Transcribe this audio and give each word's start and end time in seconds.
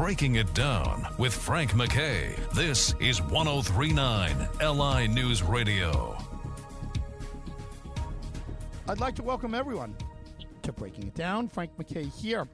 Breaking 0.00 0.36
It 0.36 0.54
Down 0.54 1.06
with 1.18 1.34
Frank 1.34 1.72
McKay. 1.72 2.34
This 2.54 2.94
is 3.00 3.20
1039 3.20 4.48
LI 4.58 5.06
News 5.06 5.42
Radio. 5.42 6.16
I'd 8.88 8.98
like 8.98 9.14
to 9.16 9.22
welcome 9.22 9.54
everyone 9.54 9.94
to 10.62 10.72
Breaking 10.72 11.08
It 11.08 11.14
Down. 11.14 11.48
Frank 11.48 11.72
McKay 11.76 12.10
here, 12.18 12.48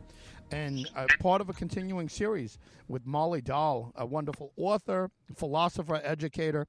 and 0.50 0.90
uh, 0.96 1.06
part 1.20 1.40
of 1.40 1.48
a 1.48 1.52
continuing 1.52 2.08
series 2.08 2.58
with 2.88 3.06
Molly 3.06 3.42
Dahl, 3.42 3.92
a 3.94 4.04
wonderful 4.04 4.50
author, 4.56 5.08
philosopher, 5.36 6.00
educator, 6.02 6.66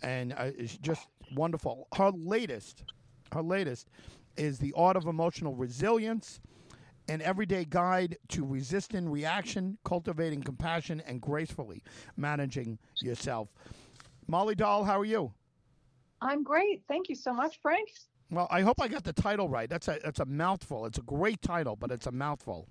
and 0.00 0.32
uh, 0.34 0.52
just 0.80 1.08
wonderful. 1.34 1.88
Her 1.96 2.12
latest, 2.12 2.84
her 3.32 3.42
latest, 3.42 3.88
is 4.36 4.60
the 4.60 4.72
art 4.76 4.96
of 4.96 5.06
emotional 5.06 5.56
resilience 5.56 6.38
an 7.10 7.20
everyday 7.22 7.64
guide 7.64 8.16
to 8.28 8.44
resisting 8.44 9.08
reaction, 9.08 9.76
cultivating 9.84 10.40
compassion, 10.40 11.02
and 11.06 11.20
gracefully 11.20 11.82
managing 12.16 12.78
yourself. 13.00 13.48
Molly 14.28 14.54
Dahl, 14.54 14.84
how 14.84 15.00
are 15.00 15.04
you? 15.04 15.32
I'm 16.22 16.44
great. 16.44 16.84
Thank 16.86 17.08
you 17.08 17.16
so 17.16 17.34
much, 17.34 17.58
Frank. 17.60 17.88
Well, 18.30 18.46
I 18.48 18.60
hope 18.60 18.80
I 18.80 18.86
got 18.86 19.02
the 19.02 19.12
title 19.12 19.48
right. 19.48 19.68
That's 19.68 19.88
a 19.88 19.98
that's 20.04 20.20
a 20.20 20.24
mouthful. 20.24 20.86
It's 20.86 20.98
a 20.98 21.02
great 21.02 21.42
title, 21.42 21.74
but 21.74 21.90
it's 21.90 22.06
a 22.06 22.12
mouthful. 22.12 22.68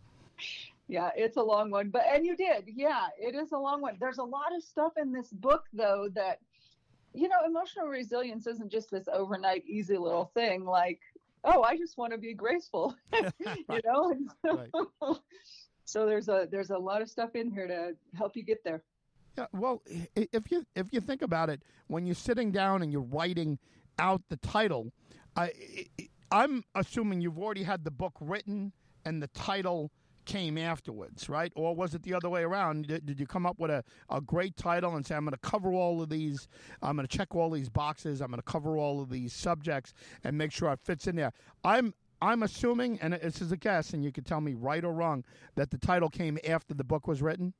Yeah, 0.87 1.09
it's 1.17 1.35
a 1.35 1.43
long 1.43 1.69
one, 1.69 1.89
but 1.89 2.03
and 2.09 2.25
you 2.25 2.37
did. 2.37 2.63
Yeah, 2.73 3.07
it 3.19 3.35
is 3.35 3.51
a 3.51 3.57
long 3.57 3.81
one. 3.81 3.97
There's 3.99 4.19
a 4.19 4.23
lot 4.23 4.55
of 4.55 4.63
stuff 4.63 4.93
in 4.95 5.11
this 5.11 5.27
book 5.31 5.65
though 5.73 6.07
that 6.15 6.39
you 7.13 7.27
know, 7.27 7.37
emotional 7.45 7.87
resilience 7.87 8.45
isn't 8.47 8.71
just 8.71 8.91
this 8.91 9.07
overnight 9.11 9.63
easy 9.65 9.97
little 9.97 10.31
thing 10.33 10.63
like 10.63 10.99
oh, 11.43 11.63
I 11.63 11.77
just 11.77 11.97
want 11.97 12.11
to 12.13 12.17
be 12.17 12.33
graceful, 12.33 12.95
you 13.13 13.81
know. 13.85 14.13
right. 14.43 14.69
so 15.85 16.05
there's 16.05 16.29
a 16.29 16.47
there's 16.51 16.69
a 16.69 16.77
lot 16.77 17.01
of 17.01 17.09
stuff 17.09 17.35
in 17.35 17.51
here 17.51 17.67
to 17.67 17.95
help 18.15 18.35
you 18.35 18.43
get 18.43 18.63
there. 18.63 18.83
Yeah, 19.37 19.45
well, 19.53 19.81
if 20.15 20.51
you 20.51 20.65
if 20.75 20.87
you 20.91 21.01
think 21.01 21.21
about 21.21 21.49
it, 21.49 21.61
when 21.87 22.05
you're 22.05 22.15
sitting 22.15 22.51
down 22.51 22.81
and 22.81 22.91
you're 22.91 23.01
writing 23.01 23.59
out 23.97 24.21
the 24.29 24.37
title, 24.37 24.91
I 25.35 25.51
I'm 26.31 26.63
assuming 26.75 27.21
you've 27.21 27.39
already 27.39 27.63
had 27.63 27.83
the 27.83 27.91
book 27.91 28.13
written 28.19 28.73
and 29.05 29.21
the 29.21 29.27
title 29.27 29.91
came 30.29 30.59
afterwards, 30.59 31.27
right? 31.27 31.51
Or 31.55 31.75
was 31.75 31.95
it 31.95 32.03
the 32.03 32.13
other 32.13 32.29
way 32.29 32.43
around? 32.43 32.85
Did, 32.85 33.03
did 33.03 33.19
you 33.19 33.25
come 33.25 33.47
up 33.47 33.57
with 33.57 33.71
a, 33.71 33.83
a 34.11 34.21
great 34.21 34.55
title 34.55 34.95
and 34.95 35.03
say, 35.03 35.15
I'm 35.15 35.25
going 35.25 35.31
to 35.31 35.49
cover 35.49 35.73
all 35.73 36.03
of 36.03 36.09
these, 36.09 36.47
I'm 36.83 36.95
going 36.95 37.07
to 37.07 37.17
check 37.17 37.33
all 37.35 37.49
these 37.49 37.67
boxes, 37.67 38.21
I'm 38.21 38.29
going 38.29 38.37
to 38.37 38.43
cover 38.43 38.77
all 38.77 39.01
of 39.01 39.09
these 39.09 39.33
subjects 39.33 39.95
and 40.23 40.37
make 40.37 40.51
sure 40.51 40.71
it 40.71 40.79
fits 40.83 41.07
in 41.07 41.15
there? 41.15 41.33
I'm 41.63 41.95
I'm 42.21 42.43
assuming, 42.43 42.99
and 43.01 43.13
this 43.13 43.41
is 43.41 43.53
a 43.53 43.57
guess, 43.57 43.93
and 43.93 44.03
you 44.03 44.11
can 44.11 44.25
tell 44.25 44.41
me 44.41 44.53
right 44.53 44.83
or 44.83 44.91
wrong, 44.91 45.23
that 45.55 45.71
the 45.71 45.77
title 45.77 46.09
came 46.09 46.37
after 46.47 46.73
the 46.73 46.83
book 46.83 47.07
was 47.07 47.21
written. 47.21 47.53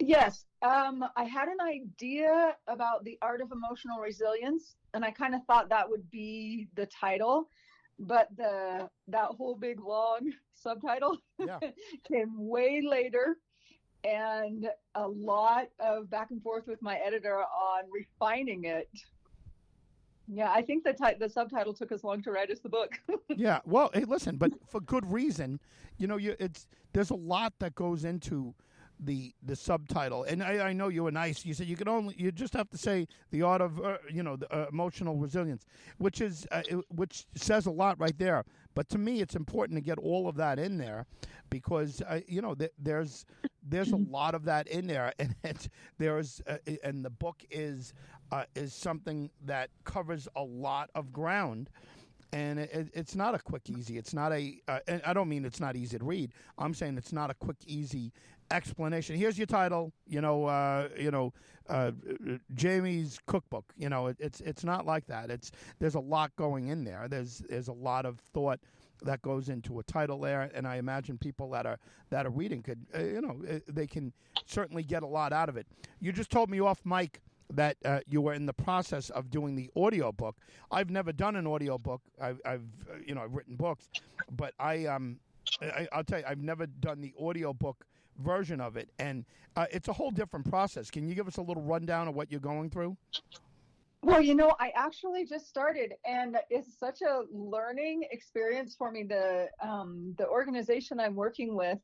Yes, 0.00 0.44
um, 0.62 1.04
I 1.16 1.22
had 1.22 1.46
an 1.46 1.60
idea 1.64 2.56
about 2.66 3.04
the 3.04 3.16
art 3.22 3.40
of 3.40 3.52
emotional 3.52 4.00
resilience, 4.00 4.74
and 4.92 5.04
I 5.04 5.12
kind 5.12 5.34
of 5.34 5.44
thought 5.44 5.68
that 5.68 5.88
would 5.88 6.10
be 6.10 6.66
the 6.74 6.86
title 6.86 7.48
but 7.98 8.28
the 8.36 8.88
that 9.08 9.26
whole 9.26 9.54
big 9.56 9.80
long 9.80 10.32
subtitle 10.54 11.18
yeah. 11.38 11.58
came 12.10 12.32
way 12.36 12.82
later. 12.86 13.36
And 14.04 14.68
a 14.94 15.08
lot 15.08 15.68
of 15.80 16.10
back 16.10 16.30
and 16.30 16.42
forth 16.42 16.66
with 16.66 16.82
my 16.82 16.96
editor 16.98 17.38
on 17.38 17.84
refining 17.90 18.64
it. 18.64 18.88
Yeah 20.26 20.50
i 20.50 20.62
think 20.62 20.84
the 20.84 20.92
ti- 20.92 21.18
the 21.18 21.28
subtitle 21.28 21.74
took 21.74 21.92
as 21.92 22.02
long 22.04 22.22
to 22.22 22.30
write 22.30 22.50
as 22.50 22.60
the 22.60 22.68
book. 22.68 22.98
Yeah 23.36 23.60
well 23.64 23.90
hey 23.94 24.04
listen 24.04 24.36
but 24.36 24.52
for 24.68 24.80
good 24.80 25.10
reason. 25.10 25.60
You 25.98 26.06
know 26.06 26.16
you 26.16 26.36
it's 26.38 26.66
there's 26.92 27.10
a 27.10 27.14
lot 27.16 27.54
that 27.60 27.74
goes 27.74 28.04
into 28.04 28.54
the 29.00 29.34
the 29.42 29.56
subtitle. 29.56 30.24
And 30.24 30.42
I, 30.42 30.68
I 30.68 30.72
know 30.72 30.88
you 30.88 31.04
were 31.04 31.10
nice. 31.12 31.44
You 31.44 31.54
said 31.54 31.66
you 31.66 31.76
could 31.76 31.88
only 31.88 32.14
you 32.18 32.32
just 32.32 32.54
have 32.54 32.70
to 32.70 32.78
say 32.78 33.06
the 33.30 33.42
art 33.42 33.60
of 33.60 33.80
uh, 33.80 33.98
you 34.10 34.22
know 34.22 34.36
the, 34.36 34.52
uh, 34.54 34.66
emotional 34.70 35.16
resilience, 35.16 35.66
which 35.98 36.20
is 36.20 36.46
uh, 36.50 36.62
which 36.88 37.26
says 37.34 37.66
a 37.66 37.70
lot 37.70 37.98
right 37.98 38.16
there. 38.18 38.44
But 38.74 38.88
to 38.90 38.98
me, 38.98 39.20
it's 39.20 39.36
important 39.36 39.76
to 39.78 39.82
get 39.82 39.98
all 39.98 40.28
of 40.28 40.36
that 40.36 40.58
in 40.58 40.78
there 40.78 41.06
because 41.50 42.02
uh, 42.02 42.20
you 42.26 42.42
know 42.42 42.54
th- 42.54 42.72
there's 42.78 43.24
there's 43.62 43.92
a 43.92 43.96
lot 44.10 44.34
of 44.34 44.44
that 44.44 44.66
in 44.68 44.86
there, 44.86 45.12
and 45.18 45.68
there's 45.98 46.40
uh, 46.46 46.58
and 46.82 47.04
the 47.04 47.10
book 47.10 47.44
is 47.50 47.92
uh, 48.32 48.44
is 48.54 48.72
something 48.72 49.30
that 49.44 49.70
covers 49.84 50.28
a 50.36 50.42
lot 50.42 50.90
of 50.94 51.12
ground 51.12 51.70
and 52.32 52.58
it, 52.58 52.90
it's 52.94 53.14
not 53.14 53.34
a 53.34 53.38
quick 53.38 53.70
easy 53.70 53.96
it's 53.96 54.12
not 54.12 54.32
a. 54.32 54.58
Uh, 54.66 54.80
and 54.88 55.00
i 55.06 55.12
don't 55.12 55.28
mean 55.28 55.44
it's 55.44 55.60
not 55.60 55.76
easy 55.76 55.96
to 55.98 56.04
read 56.04 56.32
i'm 56.58 56.74
saying 56.74 56.98
it's 56.98 57.12
not 57.12 57.30
a 57.30 57.34
quick 57.34 57.56
easy 57.66 58.12
explanation. 58.50 59.16
Here's 59.16 59.38
your 59.38 59.46
title. 59.46 59.92
You 60.06 60.20
know, 60.20 60.46
uh, 60.46 60.88
you 60.98 61.10
know, 61.10 61.32
uh, 61.68 61.92
Jamie's 62.54 63.18
cookbook. 63.26 63.72
You 63.76 63.88
know, 63.88 64.08
it, 64.08 64.16
it's 64.18 64.40
it's 64.40 64.64
not 64.64 64.86
like 64.86 65.06
that. 65.06 65.30
It's 65.30 65.50
there's 65.78 65.94
a 65.94 66.00
lot 66.00 66.34
going 66.36 66.68
in 66.68 66.84
there. 66.84 67.06
There's 67.08 67.42
there's 67.48 67.68
a 67.68 67.72
lot 67.72 68.06
of 68.06 68.18
thought 68.18 68.60
that 69.02 69.22
goes 69.22 69.48
into 69.48 69.78
a 69.78 69.82
title 69.82 70.20
there, 70.20 70.50
and 70.54 70.66
I 70.66 70.76
imagine 70.76 71.18
people 71.18 71.50
that 71.50 71.66
are 71.66 71.78
that 72.10 72.26
are 72.26 72.30
reading 72.30 72.62
could, 72.62 72.86
uh, 72.94 73.02
you 73.02 73.20
know, 73.20 73.36
uh, 73.48 73.58
they 73.68 73.86
can 73.86 74.12
certainly 74.46 74.82
get 74.82 75.02
a 75.02 75.06
lot 75.06 75.32
out 75.32 75.48
of 75.48 75.56
it. 75.56 75.66
You 76.00 76.12
just 76.12 76.30
told 76.30 76.50
me 76.50 76.60
off 76.60 76.80
mic 76.84 77.20
that 77.52 77.76
uh, 77.84 78.00
you 78.06 78.20
were 78.20 78.34
in 78.34 78.46
the 78.46 78.52
process 78.52 79.10
of 79.10 79.30
doing 79.30 79.54
the 79.54 79.70
audio 79.76 80.12
book. 80.12 80.36
I've 80.70 80.90
never 80.90 81.12
done 81.12 81.36
an 81.36 81.46
audio 81.46 81.78
book. 81.78 82.02
I've, 82.20 82.40
I've 82.44 82.62
uh, 82.90 82.96
you 83.06 83.14
know 83.14 83.22
I've 83.22 83.34
written 83.34 83.56
books, 83.56 83.88
but 84.30 84.54
I 84.58 84.86
um 84.86 85.18
I, 85.60 85.88
will 85.94 86.04
tell 86.04 86.20
you 86.20 86.24
I've 86.26 86.42
never 86.42 86.66
done 86.66 87.00
the 87.00 87.12
audio 87.20 87.52
book 87.52 87.84
version 88.18 88.60
of 88.60 88.76
it, 88.76 88.88
and 88.98 89.24
uh, 89.56 89.66
it's 89.70 89.88
a 89.88 89.92
whole 89.92 90.10
different 90.10 90.48
process. 90.48 90.90
Can 90.90 91.08
you 91.08 91.14
give 91.14 91.28
us 91.28 91.36
a 91.36 91.42
little 91.42 91.62
rundown 91.62 92.08
of 92.08 92.14
what 92.14 92.30
you're 92.30 92.40
going 92.40 92.70
through? 92.70 92.96
Well, 94.02 94.20
you 94.20 94.34
know, 94.34 94.54
I 94.60 94.70
actually 94.76 95.24
just 95.24 95.48
started, 95.48 95.94
and 96.04 96.36
it's 96.50 96.78
such 96.78 97.00
a 97.00 97.22
learning 97.32 98.06
experience 98.10 98.74
for 98.76 98.90
me. 98.90 99.04
The 99.04 99.48
um, 99.62 100.14
the 100.18 100.28
organization 100.28 101.00
I'm 101.00 101.14
working 101.14 101.56
with 101.56 101.78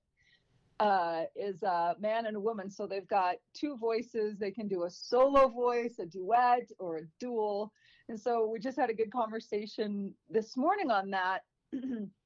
uh, 0.81 1.23
is 1.35 1.63
a 1.63 1.95
man 1.99 2.27
and 2.27 2.37
a 2.37 2.41
woman, 2.41 2.71
so 2.71 2.87
they've 2.87 3.09
got 3.09 3.37
two 3.55 3.79
voices. 3.79 4.39
They 4.39 4.51
can 4.51 4.69
do 4.69 4.85
a 4.85 4.91
solo 4.91 5.49
voice, 5.49 5.99
a 5.99 6.07
duet, 6.07 6.71
or 6.79 6.99
a 6.99 7.03
dual. 7.19 7.73
And 8.11 8.21
so 8.21 8.47
we 8.53 8.59
just 8.59 8.79
had 8.79 8.91
a 8.91 8.95
good 8.95 9.13
conversation 9.13 10.13
this 10.29 10.57
morning 10.57 10.91
on 10.91 11.11
that. 11.11 11.41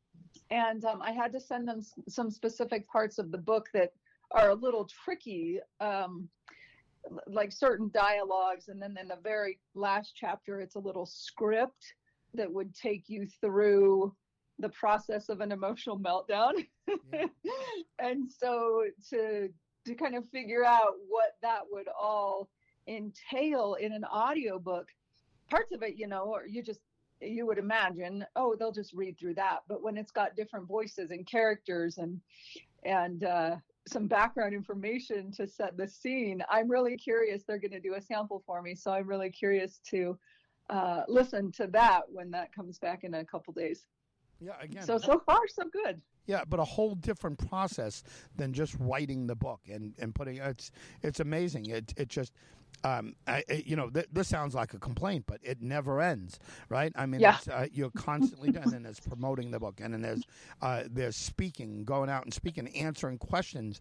and 0.50 0.84
um, 0.84 1.02
I 1.02 1.12
had 1.12 1.32
to 1.32 1.40
send 1.40 1.68
them 1.68 1.80
some 2.08 2.30
specific 2.30 2.88
parts 2.88 3.18
of 3.18 3.30
the 3.30 3.38
book 3.38 3.68
that 3.74 3.92
are 4.30 4.50
a 4.50 4.54
little 4.54 4.88
tricky, 5.04 5.60
um, 5.80 6.28
like 7.26 7.52
certain 7.52 7.90
dialogues, 7.92 8.68
and 8.68 8.80
then 8.80 8.96
in 9.00 9.08
the 9.08 9.18
very 9.22 9.58
last 9.74 10.14
chapter, 10.16 10.60
it's 10.60 10.74
a 10.74 10.80
little 10.80 11.06
script 11.06 11.94
that 12.34 12.52
would 12.52 12.74
take 12.74 13.04
you 13.08 13.26
through 13.40 14.14
the 14.58 14.68
process 14.70 15.28
of 15.28 15.40
an 15.40 15.52
emotional 15.52 15.98
meltdown. 15.98 16.66
Yeah. 17.12 17.26
and 17.98 18.30
so 18.30 18.84
to 19.10 19.48
to 19.86 19.94
kind 19.94 20.14
of 20.14 20.26
figure 20.30 20.64
out 20.64 20.94
what 21.08 21.36
that 21.42 21.60
would 21.70 21.88
all 21.88 22.48
entail 22.88 23.74
in 23.74 23.92
an 23.92 24.04
audiobook, 24.04 24.88
parts 25.50 25.72
of 25.72 25.82
it, 25.82 25.96
you 25.96 26.06
know, 26.06 26.24
or 26.24 26.46
you 26.46 26.62
just 26.62 26.80
you 27.24 27.46
would 27.46 27.58
imagine, 27.58 28.24
oh, 28.36 28.54
they'll 28.58 28.72
just 28.72 28.92
read 28.92 29.18
through 29.18 29.34
that. 29.34 29.60
But 29.68 29.82
when 29.82 29.96
it's 29.96 30.12
got 30.12 30.36
different 30.36 30.66
voices 30.66 31.10
and 31.10 31.26
characters 31.26 31.98
and 31.98 32.20
and 32.84 33.24
uh, 33.24 33.56
some 33.86 34.06
background 34.06 34.54
information 34.54 35.32
to 35.32 35.46
set 35.46 35.76
the 35.76 35.88
scene, 35.88 36.42
I'm 36.50 36.70
really 36.70 36.96
curious. 36.96 37.44
They're 37.44 37.58
going 37.58 37.70
to 37.72 37.80
do 37.80 37.94
a 37.94 38.00
sample 38.00 38.42
for 38.46 38.60
me, 38.62 38.74
so 38.74 38.92
I'm 38.92 39.06
really 39.06 39.30
curious 39.30 39.80
to 39.90 40.18
uh, 40.70 41.02
listen 41.08 41.52
to 41.52 41.66
that 41.68 42.02
when 42.08 42.30
that 42.30 42.54
comes 42.54 42.78
back 42.78 43.04
in 43.04 43.14
a 43.14 43.24
couple 43.24 43.52
days. 43.52 43.86
Yeah, 44.40 44.52
again. 44.60 44.82
So 44.82 44.98
so 44.98 45.22
far 45.24 45.40
so 45.48 45.64
good. 45.72 46.00
Yeah, 46.26 46.42
but 46.48 46.58
a 46.58 46.64
whole 46.64 46.94
different 46.94 47.38
process 47.48 48.02
than 48.34 48.52
just 48.52 48.74
writing 48.80 49.26
the 49.26 49.34
book 49.34 49.60
and, 49.70 49.92
and 49.98 50.14
putting 50.14 50.38
it's 50.38 50.70
it's 51.02 51.20
amazing. 51.20 51.66
It 51.66 51.92
it 51.96 52.08
just 52.08 52.32
um, 52.84 53.14
I, 53.26 53.42
you 53.64 53.76
know, 53.76 53.88
th- 53.88 54.08
this 54.12 54.28
sounds 54.28 54.54
like 54.54 54.74
a 54.74 54.78
complaint, 54.78 55.24
but 55.26 55.40
it 55.42 55.62
never 55.62 56.00
ends, 56.00 56.38
right? 56.68 56.92
I 56.94 57.06
mean, 57.06 57.20
yeah. 57.20 57.38
uh, 57.50 57.66
you're 57.72 57.90
constantly 57.90 58.50
doing, 58.50 58.74
and 58.74 58.84
there's 58.84 59.00
promoting 59.00 59.50
the 59.50 59.58
book, 59.58 59.80
and 59.82 59.94
then 59.94 60.02
there's 60.02 60.22
uh, 60.60 60.84
there's 60.90 61.16
speaking, 61.16 61.84
going 61.84 62.10
out 62.10 62.24
and 62.24 62.32
speaking, 62.32 62.68
answering 62.76 63.18
questions 63.18 63.80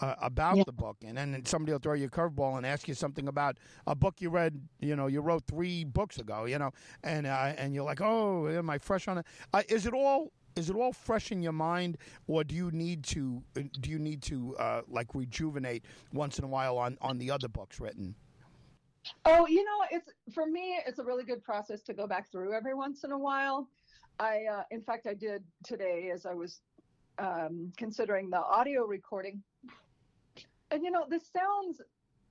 uh, 0.00 0.14
about 0.22 0.56
yeah. 0.56 0.64
the 0.64 0.72
book, 0.72 0.96
and 1.04 1.18
then 1.18 1.42
somebody 1.44 1.72
will 1.72 1.80
throw 1.80 1.94
you 1.94 2.06
a 2.06 2.10
curveball 2.10 2.56
and 2.56 2.64
ask 2.64 2.86
you 2.86 2.94
something 2.94 3.26
about 3.26 3.58
a 3.86 3.94
book 3.94 4.20
you 4.20 4.30
read, 4.30 4.60
you 4.80 4.94
know, 4.94 5.08
you 5.08 5.20
wrote 5.20 5.42
three 5.46 5.84
books 5.84 6.18
ago, 6.18 6.44
you 6.44 6.58
know, 6.58 6.70
and 7.02 7.26
uh, 7.26 7.52
and 7.56 7.74
you're 7.74 7.84
like, 7.84 8.00
oh, 8.00 8.48
am 8.48 8.70
I 8.70 8.78
fresh 8.78 9.08
on 9.08 9.18
it? 9.18 9.26
Uh, 9.52 9.62
is 9.68 9.84
it 9.84 9.94
all 9.94 10.32
is 10.56 10.70
it 10.70 10.76
all 10.76 10.92
fresh 10.92 11.32
in 11.32 11.42
your 11.42 11.52
mind, 11.52 11.98
or 12.28 12.44
do 12.44 12.54
you 12.54 12.70
need 12.70 13.02
to 13.04 13.42
do 13.80 13.90
you 13.90 13.98
need 13.98 14.22
to 14.22 14.56
uh, 14.58 14.82
like 14.88 15.14
rejuvenate 15.14 15.84
once 16.12 16.38
in 16.38 16.44
a 16.44 16.48
while 16.48 16.78
on 16.78 16.96
on 17.00 17.18
the 17.18 17.30
other 17.32 17.48
books 17.48 17.80
written? 17.80 18.14
Oh, 19.24 19.46
you 19.46 19.64
know, 19.64 19.84
it's 19.90 20.08
for 20.34 20.46
me, 20.46 20.78
it's 20.86 20.98
a 20.98 21.04
really 21.04 21.24
good 21.24 21.42
process 21.42 21.82
to 21.82 21.94
go 21.94 22.06
back 22.06 22.30
through 22.30 22.52
every 22.54 22.74
once 22.74 23.04
in 23.04 23.12
a 23.12 23.18
while. 23.18 23.68
I, 24.20 24.44
uh, 24.50 24.62
in 24.70 24.82
fact, 24.82 25.06
I 25.06 25.14
did 25.14 25.42
today 25.64 26.10
as 26.14 26.24
I 26.26 26.34
was 26.34 26.60
um, 27.18 27.72
considering 27.76 28.30
the 28.30 28.38
audio 28.40 28.84
recording. 28.86 29.42
and 30.70 30.82
you 30.82 30.90
know, 30.90 31.04
this 31.08 31.24
sounds. 31.36 31.80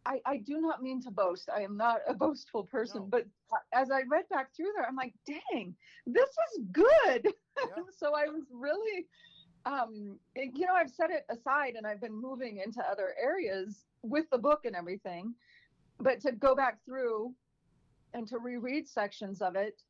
I, 0.05 0.19
I 0.25 0.37
do 0.37 0.59
not 0.59 0.83
mean 0.83 1.01
to 1.03 1.11
boast. 1.11 1.49
I 1.55 1.61
am 1.61 1.77
not 1.77 1.99
a 2.07 2.13
boastful 2.25 2.63
person, 2.65 3.01
No. 3.03 3.07
but 3.07 3.25
as 3.73 3.89
I 3.89 4.01
read 4.09 4.27
back 4.29 4.53
through 4.53 4.71
there, 4.75 4.85
I'm 4.85 4.97
like, 4.97 5.13
dang, 5.25 5.73
this 6.05 6.29
is 6.29 6.59
good. 6.73 7.23
Yeah. 7.57 7.83
so 7.97 8.07
I 8.13 8.25
was 8.27 8.43
really, 8.51 9.05
um, 9.65 10.19
it- 10.35 10.51
you 10.57 10.65
know, 10.65 10.73
I've 10.73 10.89
set 10.89 11.09
it 11.09 11.25
aside 11.29 11.75
and 11.77 11.87
I've 11.87 12.01
been 12.01 12.13
moving 12.21 12.57
into 12.57 12.81
other 12.85 13.15
areas 13.21 13.85
with 14.01 14.29
the 14.29 14.37
book 14.37 14.65
and 14.65 14.75
everything. 14.75 15.33
But 15.99 16.19
to 16.21 16.31
go 16.31 16.55
back 16.55 16.79
through 16.85 17.33
and 18.13 18.27
to 18.27 18.37
reread 18.37 18.87
sections 18.87 19.41
of 19.41 19.55
it, 19.55 19.81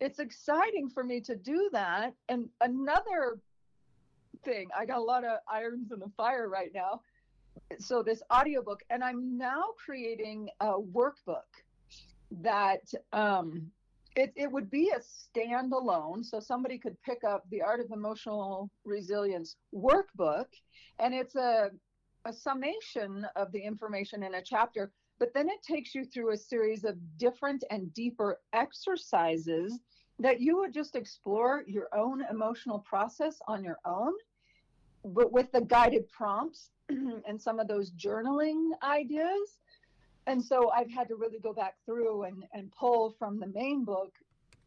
it's 0.00 0.18
exciting 0.18 0.88
for 0.88 1.04
me 1.04 1.20
to 1.20 1.36
do 1.36 1.70
that. 1.72 2.12
And 2.28 2.48
another 2.60 3.38
thing, 4.44 4.68
I 4.76 4.84
got 4.84 4.98
a 4.98 5.02
lot 5.02 5.24
of 5.24 5.38
irons 5.50 5.92
in 5.92 6.00
the 6.00 6.10
fire 6.16 6.48
right 6.48 6.70
now. 6.74 7.00
So 7.78 8.02
this 8.02 8.22
audiobook, 8.32 8.80
and 8.90 9.04
I'm 9.04 9.38
now 9.38 9.62
creating 9.84 10.48
a 10.60 10.72
workbook 10.72 11.50
that 12.40 12.82
um, 13.12 13.70
it, 14.16 14.32
it 14.36 14.50
would 14.50 14.70
be 14.70 14.90
a 14.90 15.00
standalone. 15.00 16.24
So 16.24 16.40
somebody 16.40 16.78
could 16.78 17.00
pick 17.02 17.24
up 17.24 17.44
the 17.50 17.62
Art 17.62 17.80
of 17.80 17.90
Emotional 17.92 18.70
Resilience 18.84 19.56
workbook, 19.74 20.46
and 20.98 21.14
it's 21.14 21.34
a, 21.36 21.70
a 22.24 22.32
summation 22.32 23.26
of 23.36 23.52
the 23.52 23.60
information 23.60 24.22
in 24.22 24.34
a 24.34 24.42
chapter. 24.42 24.90
But 25.22 25.34
then 25.34 25.48
it 25.48 25.62
takes 25.62 25.94
you 25.94 26.04
through 26.04 26.32
a 26.32 26.36
series 26.36 26.82
of 26.82 26.96
different 27.16 27.62
and 27.70 27.94
deeper 27.94 28.40
exercises 28.52 29.78
that 30.18 30.40
you 30.40 30.56
would 30.58 30.72
just 30.72 30.96
explore 30.96 31.62
your 31.68 31.86
own 31.94 32.24
emotional 32.28 32.80
process 32.80 33.38
on 33.46 33.62
your 33.62 33.78
own, 33.84 34.14
but 35.04 35.30
with 35.30 35.52
the 35.52 35.60
guided 35.60 36.08
prompts 36.08 36.70
and 36.88 37.40
some 37.40 37.60
of 37.60 37.68
those 37.68 37.92
journaling 37.92 38.70
ideas. 38.82 39.60
And 40.26 40.42
so 40.42 40.72
I've 40.72 40.90
had 40.90 41.06
to 41.06 41.14
really 41.14 41.38
go 41.38 41.52
back 41.52 41.76
through 41.86 42.24
and, 42.24 42.44
and 42.52 42.72
pull 42.72 43.14
from 43.16 43.38
the 43.38 43.46
main 43.46 43.84
book 43.84 44.12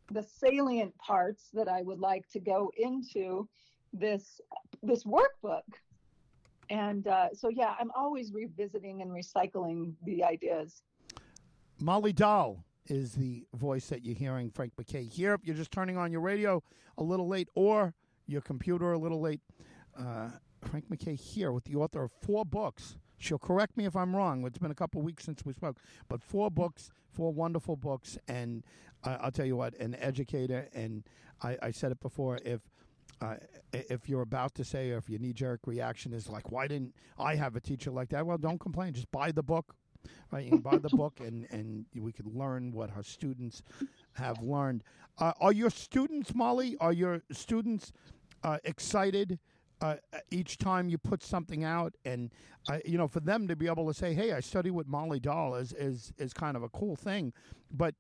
the 0.09 0.23
salient 0.23 0.97
parts 0.99 1.49
that 1.53 1.67
I 1.67 1.81
would 1.81 1.99
like 1.99 2.29
to 2.29 2.39
go 2.39 2.71
into 2.77 3.49
this 3.91 4.39
this 4.81 5.03
workbook. 5.03 5.63
And 6.69 7.07
uh, 7.07 7.33
so 7.33 7.49
yeah, 7.49 7.75
I'm 7.79 7.91
always 7.95 8.31
revisiting 8.31 9.01
and 9.01 9.11
recycling 9.11 9.93
the 10.03 10.23
ideas. 10.23 10.83
Molly 11.79 12.13
Dahl 12.13 12.63
is 12.87 13.13
the 13.13 13.45
voice 13.53 13.87
that 13.87 14.03
you're 14.03 14.15
hearing. 14.15 14.49
Frank 14.51 14.73
McKay 14.75 15.11
here. 15.11 15.33
If 15.33 15.45
you're 15.45 15.55
just 15.55 15.71
turning 15.71 15.97
on 15.97 16.11
your 16.11 16.21
radio 16.21 16.63
a 16.97 17.03
little 17.03 17.27
late 17.27 17.49
or 17.55 17.93
your 18.27 18.41
computer 18.41 18.93
a 18.93 18.97
little 18.97 19.21
late, 19.21 19.41
uh, 19.97 20.29
Frank 20.61 20.89
McKay 20.89 21.19
here 21.19 21.51
with 21.51 21.65
the 21.65 21.75
author 21.75 22.03
of 22.03 22.11
four 22.11 22.45
books. 22.45 22.97
She'll 23.17 23.39
correct 23.39 23.77
me 23.77 23.85
if 23.85 23.95
I'm 23.95 24.15
wrong. 24.15 24.45
It's 24.45 24.57
been 24.57 24.71
a 24.71 24.75
couple 24.75 25.01
weeks 25.01 25.23
since 25.23 25.45
we 25.45 25.53
spoke, 25.53 25.79
but 26.09 26.21
four 26.21 26.51
books, 26.51 26.91
four 27.11 27.31
wonderful 27.31 27.75
books, 27.75 28.17
and 28.27 28.63
uh, 29.03 29.17
I'll 29.21 29.31
tell 29.31 29.45
you 29.45 29.55
what, 29.55 29.73
an 29.79 29.95
educator. 29.95 30.67
And 30.73 31.03
I, 31.41 31.57
I 31.61 31.71
said 31.71 31.91
it 31.91 31.99
before. 31.99 32.39
If 32.43 32.61
uh, 33.21 33.35
if 33.73 34.09
you're 34.09 34.21
about 34.21 34.55
to 34.55 34.63
say, 34.63 34.91
or 34.91 34.97
if 34.97 35.09
your 35.09 35.19
knee 35.19 35.33
jerk 35.33 35.61
reaction 35.65 36.13
is 36.13 36.29
like, 36.29 36.51
"Why 36.51 36.67
didn't 36.67 36.95
I 37.17 37.35
have 37.35 37.55
a 37.55 37.59
teacher 37.59 37.91
like 37.91 38.09
that?" 38.09 38.25
Well, 38.25 38.37
don't 38.37 38.59
complain. 38.59 38.93
Just 38.93 39.11
buy 39.11 39.31
the 39.31 39.43
book. 39.43 39.75
Right, 40.31 40.43
you 40.45 40.51
can 40.51 40.59
buy 40.59 40.77
the 40.77 40.89
book, 40.89 41.19
and 41.19 41.47
and 41.49 41.85
we 41.95 42.11
can 42.11 42.29
learn 42.33 42.71
what 42.71 42.91
our 42.95 43.03
students 43.03 43.63
have 44.13 44.41
learned. 44.41 44.83
Uh, 45.17 45.33
are 45.39 45.51
your 45.51 45.69
students, 45.69 46.35
Molly? 46.35 46.77
Are 46.79 46.93
your 46.93 47.21
students 47.31 47.91
uh, 48.43 48.59
excited 48.63 49.39
uh, 49.81 49.95
each 50.29 50.57
time 50.57 50.89
you 50.89 50.97
put 50.97 51.23
something 51.23 51.63
out? 51.63 51.95
And 52.05 52.31
uh, 52.69 52.79
you 52.85 52.97
know, 52.97 53.07
for 53.07 53.19
them 53.19 53.47
to 53.47 53.55
be 53.55 53.67
able 53.67 53.87
to 53.87 53.93
say, 53.93 54.13
"Hey, 54.13 54.33
I 54.33 54.41
study 54.41 54.69
with 54.69 54.87
Molly 54.87 55.19
Dahl," 55.19 55.55
is 55.55 55.73
is 55.73 56.13
is 56.19 56.33
kind 56.33 56.55
of 56.55 56.63
a 56.63 56.69
cool 56.69 56.95
thing. 56.95 57.33
But 57.71 57.95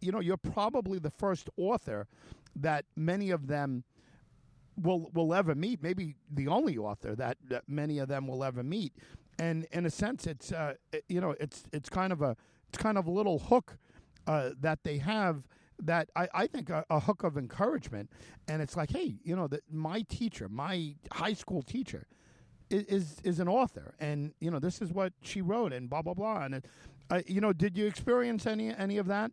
you 0.00 0.12
know, 0.12 0.20
you're 0.20 0.36
probably 0.36 0.98
the 0.98 1.10
first 1.10 1.48
author 1.56 2.06
that 2.54 2.84
many 2.96 3.30
of 3.30 3.46
them 3.46 3.84
will 4.80 5.10
will 5.12 5.34
ever 5.34 5.54
meet. 5.54 5.82
Maybe 5.82 6.16
the 6.30 6.48
only 6.48 6.78
author 6.78 7.14
that, 7.16 7.36
that 7.48 7.64
many 7.68 7.98
of 7.98 8.08
them 8.08 8.26
will 8.26 8.42
ever 8.44 8.62
meet. 8.62 8.92
And 9.38 9.66
in 9.72 9.86
a 9.86 9.90
sense, 9.90 10.26
it's 10.26 10.52
uh, 10.52 10.74
it- 10.92 11.04
you 11.08 11.20
know 11.20 11.34
it's 11.40 11.64
it's 11.72 11.88
kind 11.88 12.12
of 12.12 12.22
a 12.22 12.36
it's 12.68 12.78
kind 12.78 12.96
of 12.98 13.06
a 13.06 13.10
little 13.10 13.38
hook 13.38 13.76
uh, 14.26 14.50
that 14.60 14.84
they 14.84 14.98
have 14.98 15.46
that 15.82 16.08
I, 16.14 16.28
I 16.32 16.46
think 16.46 16.70
a, 16.70 16.84
a 16.90 17.00
hook 17.00 17.24
of 17.24 17.36
encouragement. 17.36 18.10
And 18.48 18.62
it's 18.62 18.76
like, 18.76 18.90
hey, 18.90 19.16
you 19.24 19.34
know, 19.34 19.48
that 19.48 19.62
my 19.70 20.02
teacher, 20.08 20.48
my 20.48 20.94
high 21.10 21.32
school 21.32 21.62
teacher, 21.62 22.06
is, 22.70 23.16
is 23.24 23.40
an 23.40 23.48
author, 23.48 23.94
and 24.00 24.32
you 24.40 24.50
know 24.50 24.58
this 24.58 24.80
is 24.80 24.92
what 24.92 25.12
she 25.20 25.42
wrote, 25.42 25.72
and 25.74 25.90
blah 25.90 26.00
blah 26.02 26.14
blah. 26.14 26.44
And 26.44 26.64
uh, 27.10 27.20
you 27.26 27.40
know, 27.40 27.52
did 27.52 27.76
you 27.76 27.86
experience 27.86 28.46
any 28.46 28.74
any 28.74 28.96
of 28.96 29.06
that? 29.08 29.32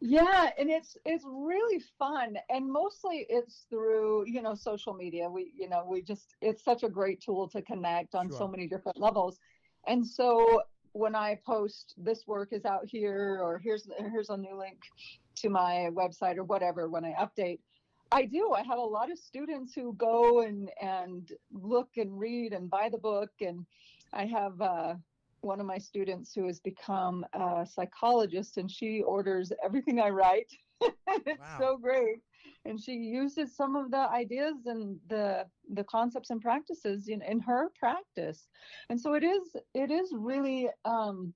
Yeah, 0.00 0.50
and 0.56 0.70
it's 0.70 0.96
it's 1.04 1.24
really 1.26 1.82
fun, 1.98 2.36
and 2.50 2.70
mostly 2.70 3.26
it's 3.28 3.66
through 3.68 4.26
you 4.28 4.42
know 4.42 4.54
social 4.54 4.94
media. 4.94 5.28
We 5.28 5.52
you 5.56 5.68
know 5.68 5.84
we 5.88 6.02
just 6.02 6.36
it's 6.40 6.62
such 6.62 6.84
a 6.84 6.88
great 6.88 7.20
tool 7.20 7.48
to 7.48 7.62
connect 7.62 8.14
on 8.14 8.30
so 8.30 8.46
many 8.46 8.68
different 8.68 9.00
levels, 9.00 9.40
and 9.88 10.06
so 10.06 10.62
when 10.92 11.16
I 11.16 11.38
post 11.44 11.94
this 11.98 12.26
work 12.28 12.52
is 12.52 12.64
out 12.64 12.84
here 12.86 13.40
or 13.42 13.58
here's 13.58 13.88
here's 13.98 14.30
a 14.30 14.36
new 14.36 14.56
link 14.56 14.78
to 15.36 15.48
my 15.48 15.90
website 15.92 16.36
or 16.36 16.44
whatever 16.44 16.88
when 16.88 17.04
I 17.04 17.14
update, 17.14 17.58
I 18.12 18.24
do. 18.24 18.52
I 18.52 18.62
have 18.62 18.78
a 18.78 18.82
lot 18.82 19.10
of 19.10 19.18
students 19.18 19.74
who 19.74 19.94
go 19.94 20.42
and 20.42 20.70
and 20.80 21.32
look 21.52 21.88
and 21.96 22.16
read 22.16 22.52
and 22.52 22.70
buy 22.70 22.88
the 22.88 22.98
book, 22.98 23.30
and 23.40 23.66
I 24.12 24.26
have. 24.26 24.60
Uh, 24.60 24.94
one 25.40 25.60
of 25.60 25.66
my 25.66 25.78
students 25.78 26.34
who 26.34 26.46
has 26.46 26.60
become 26.60 27.24
a 27.32 27.66
psychologist 27.66 28.56
and 28.56 28.70
she 28.70 29.02
orders 29.02 29.52
everything 29.64 30.00
I 30.00 30.10
write. 30.10 30.50
it's 30.82 31.40
Wow. 31.40 31.58
so 31.58 31.76
great. 31.76 32.20
And 32.64 32.80
she 32.80 32.92
uses 32.92 33.54
some 33.56 33.76
of 33.76 33.90
the 33.90 34.08
ideas 34.10 34.66
and 34.66 34.98
the 35.08 35.46
the 35.74 35.84
concepts 35.84 36.30
and 36.30 36.40
practices 36.40 37.08
in, 37.08 37.22
in 37.22 37.40
her 37.40 37.70
practice. 37.78 38.48
And 38.90 39.00
so 39.00 39.14
it 39.14 39.24
is 39.24 39.56
it 39.74 39.90
is 39.90 40.12
really 40.12 40.68
um, 40.84 41.32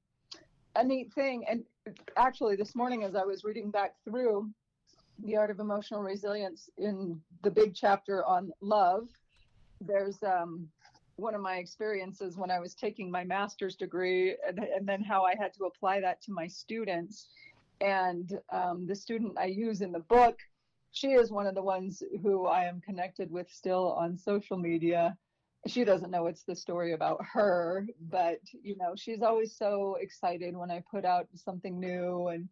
a 0.76 0.84
neat 0.84 1.12
thing. 1.14 1.44
And 1.48 1.64
actually 2.16 2.56
this 2.56 2.74
morning 2.74 3.04
as 3.04 3.14
I 3.14 3.24
was 3.24 3.44
reading 3.44 3.70
back 3.70 3.94
through 4.04 4.50
the 5.24 5.36
art 5.36 5.50
of 5.50 5.60
emotional 5.60 6.02
resilience 6.02 6.68
in 6.78 7.20
the 7.42 7.50
big 7.50 7.74
chapter 7.74 8.24
on 8.24 8.50
love, 8.60 9.08
there's 9.80 10.22
um, 10.22 10.68
one 11.16 11.34
of 11.34 11.40
my 11.40 11.56
experiences 11.56 12.36
when 12.36 12.50
I 12.50 12.60
was 12.60 12.74
taking 12.74 13.10
my 13.10 13.24
master's 13.24 13.76
degree, 13.76 14.36
and, 14.46 14.58
and 14.58 14.88
then 14.88 15.02
how 15.02 15.24
I 15.24 15.34
had 15.38 15.52
to 15.54 15.64
apply 15.64 16.00
that 16.00 16.22
to 16.22 16.32
my 16.32 16.46
students. 16.46 17.28
And 17.80 18.38
um, 18.52 18.86
the 18.86 18.94
student 18.94 19.36
I 19.38 19.46
use 19.46 19.80
in 19.80 19.92
the 19.92 20.00
book, 20.00 20.38
she 20.92 21.08
is 21.08 21.30
one 21.30 21.46
of 21.46 21.54
the 21.54 21.62
ones 21.62 22.02
who 22.22 22.46
I 22.46 22.64
am 22.64 22.80
connected 22.80 23.30
with 23.30 23.50
still 23.50 23.92
on 23.92 24.16
social 24.16 24.56
media. 24.56 25.16
She 25.66 25.84
doesn't 25.84 26.10
know 26.10 26.26
it's 26.26 26.44
the 26.44 26.56
story 26.56 26.92
about 26.92 27.24
her, 27.32 27.86
but 28.10 28.40
you 28.62 28.76
know, 28.76 28.94
she's 28.96 29.22
always 29.22 29.56
so 29.56 29.96
excited 30.00 30.56
when 30.56 30.70
I 30.70 30.82
put 30.90 31.04
out 31.04 31.28
something 31.34 31.78
new 31.78 32.28
and 32.28 32.48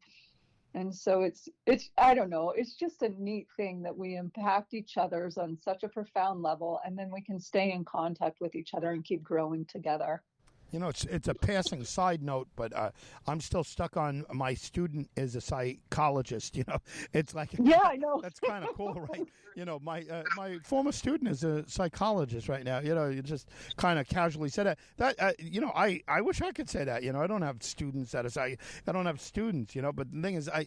and 0.74 0.94
so 0.94 1.22
it's 1.22 1.48
it's 1.66 1.90
i 1.98 2.14
don't 2.14 2.30
know 2.30 2.50
it's 2.50 2.74
just 2.74 3.02
a 3.02 3.08
neat 3.18 3.46
thing 3.56 3.82
that 3.82 3.96
we 3.96 4.16
impact 4.16 4.74
each 4.74 4.96
other's 4.96 5.36
on 5.36 5.58
such 5.62 5.82
a 5.82 5.88
profound 5.88 6.42
level 6.42 6.80
and 6.84 6.96
then 6.96 7.10
we 7.12 7.20
can 7.20 7.40
stay 7.40 7.72
in 7.72 7.84
contact 7.84 8.40
with 8.40 8.54
each 8.54 8.74
other 8.74 8.90
and 8.92 9.04
keep 9.04 9.22
growing 9.22 9.64
together 9.66 10.22
You 10.70 10.78
know, 10.78 10.88
it's 10.88 11.04
it's 11.04 11.28
a 11.28 11.34
passing 11.34 11.84
side 11.84 12.22
note, 12.22 12.48
but 12.56 12.74
uh, 12.76 12.90
I'm 13.26 13.40
still 13.40 13.64
stuck 13.64 13.96
on 13.96 14.24
my 14.32 14.54
student 14.54 15.08
is 15.16 15.36
a 15.36 15.40
psychologist. 15.40 16.56
You 16.60 16.64
know, 16.68 16.78
it's 17.14 17.34
like 17.34 17.48
yeah 17.58 17.80
i 17.84 17.96
know 17.96 18.20
that's 18.20 18.38
kind 18.38 18.64
of 18.64 18.74
cool, 18.74 18.92
right? 19.12 19.26
You 19.54 19.64
know, 19.64 19.78
my 19.82 20.02
uh, 20.02 20.22
my 20.36 20.58
former 20.62 20.92
student 20.92 21.30
is 21.30 21.42
a 21.42 21.66
psychologist 21.68 22.48
right 22.48 22.64
now. 22.64 22.80
You 22.80 22.94
know, 22.94 23.08
you 23.08 23.22
just 23.22 23.48
kind 23.76 23.98
of 23.98 24.06
casually 24.06 24.50
said 24.50 24.66
that. 24.66 24.78
That 24.98 25.14
uh, 25.18 25.32
you 25.38 25.60
know, 25.60 25.72
I 25.74 26.02
I 26.06 26.20
wish 26.20 26.42
I 26.42 26.52
could 26.52 26.68
say 26.68 26.84
that. 26.84 27.02
You 27.02 27.12
know, 27.12 27.22
I 27.22 27.26
don't 27.26 27.42
have 27.42 27.62
students 27.62 28.12
that 28.12 28.26
is 28.26 28.36
I 28.36 28.56
I 28.86 28.92
don't 28.92 29.06
have 29.06 29.20
students. 29.20 29.74
You 29.74 29.82
know, 29.82 29.92
but 29.92 30.12
the 30.12 30.20
thing 30.20 30.34
is, 30.34 30.48
I 30.48 30.66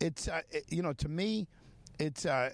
it's 0.00 0.28
uh, 0.28 0.42
it, 0.50 0.64
you 0.68 0.82
know 0.82 0.92
to 0.94 1.08
me, 1.08 1.46
it's 1.98 2.26
uh, 2.26 2.50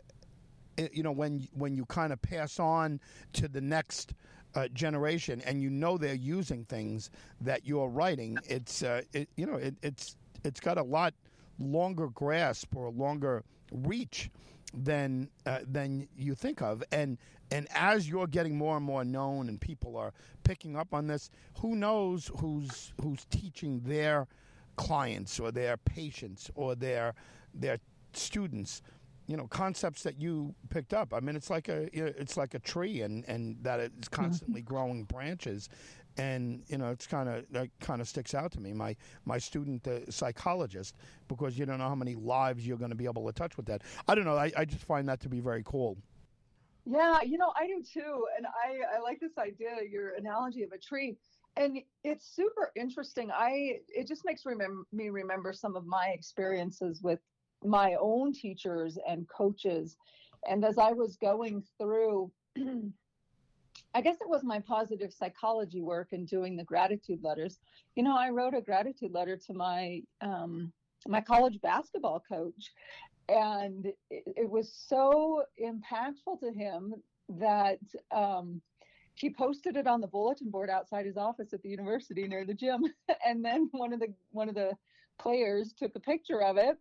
it, 0.77 0.93
you 0.95 1.03
know 1.03 1.13
when 1.13 1.49
when 1.55 1.75
you 1.75 1.85
kind 1.87 2.13
of 2.13 2.21
pass 2.21 2.59
on 2.61 3.01
to 3.35 3.49
the 3.49 3.61
next 3.61 4.15
uh, 4.55 4.69
generation 4.69 5.43
and 5.47 5.63
you 5.63 5.71
know 5.71 5.99
they're 5.99 6.15
using 6.15 6.65
things 6.65 7.11
that 7.41 7.67
you're 7.67 7.89
writing 7.89 8.39
it's 8.45 8.83
uh, 8.83 9.03
it, 9.13 9.29
you 9.37 9.47
know 9.47 9.57
it, 9.57 9.75
it's 9.83 10.17
it's 10.45 10.61
got 10.61 10.79
a 10.79 10.83
lot 10.83 11.15
longer 11.59 12.09
grasp 12.09 12.75
or 12.77 12.87
a 12.87 12.91
longer 12.91 13.43
reach 13.73 14.31
than 14.73 15.29
uh, 15.47 15.61
than 15.71 16.09
you 16.17 16.35
think 16.35 16.63
of. 16.63 16.83
And 16.93 17.19
and 17.51 17.69
as 17.75 18.09
you're 18.09 18.27
getting 18.27 18.57
more 18.57 18.77
and 18.77 18.85
more 18.85 19.05
known 19.05 19.49
and 19.49 19.61
people 19.61 19.97
are 19.97 20.13
picking 20.45 20.77
up 20.77 20.95
on 20.95 21.07
this 21.07 21.31
who 21.61 21.77
knows 21.77 22.31
who's 22.39 22.93
who's 23.01 23.25
teaching 23.27 23.81
their 23.85 24.27
clients 24.77 25.39
or 25.39 25.53
their 25.53 25.77
patients 25.77 26.51
or 26.55 26.75
their 26.75 27.15
their 27.55 27.79
students 28.13 28.83
you 29.27 29.37
know 29.37 29.47
concepts 29.47 30.03
that 30.03 30.21
you 30.21 30.55
picked 30.69 30.93
up 30.93 31.15
i 31.15 31.21
mean 31.21 31.35
it's 31.35 31.49
like 31.49 31.69
a 31.69 31.89
it's 31.93 32.37
like 32.37 32.55
a 32.55 32.59
tree 32.59 33.01
and 33.01 33.25
and 33.27 33.57
that 33.63 33.81
it's 33.81 34.09
constantly 34.09 34.61
growing 34.61 35.05
branches 35.05 35.69
and 36.17 36.63
you 36.69 36.79
know 36.79 36.91
it's 36.91 37.07
kind 37.07 37.29
of 37.29 37.45
that 37.51 37.69
kind 37.81 38.01
of 38.01 38.09
sticks 38.09 38.35
out 38.35 38.53
to 38.53 38.61
me. 38.61 38.73
My 38.73 38.97
my 39.25 39.39
student 39.39 39.87
uh, 39.87 40.11
psychologist, 40.11 40.97
because 41.29 41.59
you 41.59 41.67
don't 41.67 41.79
know 41.79 41.89
how 41.89 41.95
many 41.95 42.15
lives 42.15 42.67
you're 42.67 42.79
going 42.79 42.91
to 42.91 42.97
be 42.97 43.07
able 43.07 43.27
to 43.27 43.33
touch 43.33 43.57
with 43.57 43.67
that. 43.67 43.83
I 44.07 44.15
don't 44.15 44.25
know. 44.25 44.37
I, 44.37 44.53
I 44.57 44.65
just 44.65 44.85
find 44.85 45.09
that 45.09 45.21
to 45.21 45.29
be 45.29 45.41
very 45.41 45.63
cool. 45.65 45.97
Yeah, 46.87 47.23
you 47.23 47.39
know, 47.39 47.53
I 47.57 47.67
do 47.67 47.83
too, 47.83 48.27
and 48.37 48.47
I 48.47 48.97
I 48.97 49.01
like 49.01 49.21
this 49.21 49.39
idea, 49.39 49.79
your 49.91 50.15
analogy 50.15 50.63
of 50.63 50.73
a 50.73 50.79
tree, 50.79 51.17
and 51.57 51.79
it's 52.05 52.27
super 52.27 52.71
interesting. 52.77 53.31
I 53.33 53.81
it 53.89 54.07
just 54.07 54.25
makes 54.25 54.45
remem- 54.45 54.85
me 54.93 55.09
remember 55.09 55.53
some 55.53 55.77
of 55.77 55.87
my 55.87 56.09
experiences 56.09 57.01
with 57.03 57.21
my 57.65 57.97
own 58.01 58.33
teachers 58.33 58.99
and 59.09 59.29
coaches, 59.29 59.97
and 60.49 60.65
as 60.65 60.79
I 60.79 60.93
was 60.93 61.17
going 61.17 61.63
through. 61.79 62.31
I 63.97 64.01
guess 64.01 64.17
it 64.21 64.29
was 64.29 64.43
my 64.43 64.59
positive 64.59 65.13
psychology 65.13 65.81
work 65.81 66.09
and 66.13 66.27
doing 66.27 66.57
the 66.57 66.65
gratitude 66.65 67.23
letters. 67.23 67.61
You 67.95 68.03
know, 68.03 68.17
I 68.17 68.31
wrote 68.31 68.55
a 68.55 68.61
gratitude 68.61 69.13
letter 69.13 69.37
to 69.47 69.55
my 69.55 70.01
um, 70.21 70.73
my 71.07 71.21
college 71.21 71.61
basketball 71.61 72.23
coach, 72.29 72.73
and 73.29 73.87
it, 74.11 74.25
it, 74.27 74.51
was 74.51 74.73
so 74.89 75.45
impactful 75.63 76.41
to 76.41 76.53
him 76.53 76.95
that 77.29 77.79
um, 78.11 78.61
he 79.15 79.31
posted 79.31 79.77
it 79.77 79.87
on 79.87 80.01
the 80.01 80.07
bulletin 80.07 80.51
board 80.51 80.71
outside 80.71 81.07
his 81.07 81.17
office 81.17 81.53
at 81.53 81.63
the 81.63 81.69
university 81.69 82.27
near 82.27 82.45
the 82.45 82.55
gym. 82.55 82.85
and 83.27 83.45
then 83.45 83.69
one 83.73 83.93
of 83.93 84.01
the 84.01 84.13
one 84.31 84.49
of 84.49 84.55
the 84.55 84.73
players 85.19 85.73
took 85.79 85.95
a 85.95 86.01
picture 86.01 86.43
of 86.43 86.57
it 86.57 86.77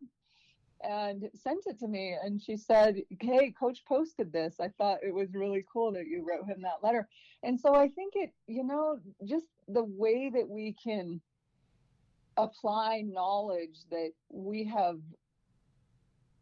and 0.83 1.29
sent 1.33 1.63
it 1.65 1.79
to 1.79 1.87
me 1.87 2.15
and 2.23 2.41
she 2.41 2.57
said 2.57 3.01
hey 3.19 3.53
coach 3.57 3.83
posted 3.87 4.31
this. 4.31 4.55
I 4.59 4.69
thought 4.77 4.99
it 5.01 5.13
was 5.13 5.33
really 5.33 5.65
cool 5.71 5.91
that 5.93 6.07
you 6.07 6.25
wrote 6.27 6.47
him 6.47 6.61
that 6.61 6.83
letter. 6.83 7.07
And 7.43 7.59
so 7.59 7.75
i 7.75 7.87
think 7.87 8.13
it 8.15 8.31
you 8.47 8.63
know 8.63 8.99
just 9.25 9.45
the 9.67 9.83
way 9.83 10.29
that 10.33 10.47
we 10.47 10.75
can 10.83 11.21
apply 12.37 13.03
knowledge 13.05 13.79
that 13.91 14.11
we 14.29 14.63
have 14.65 14.97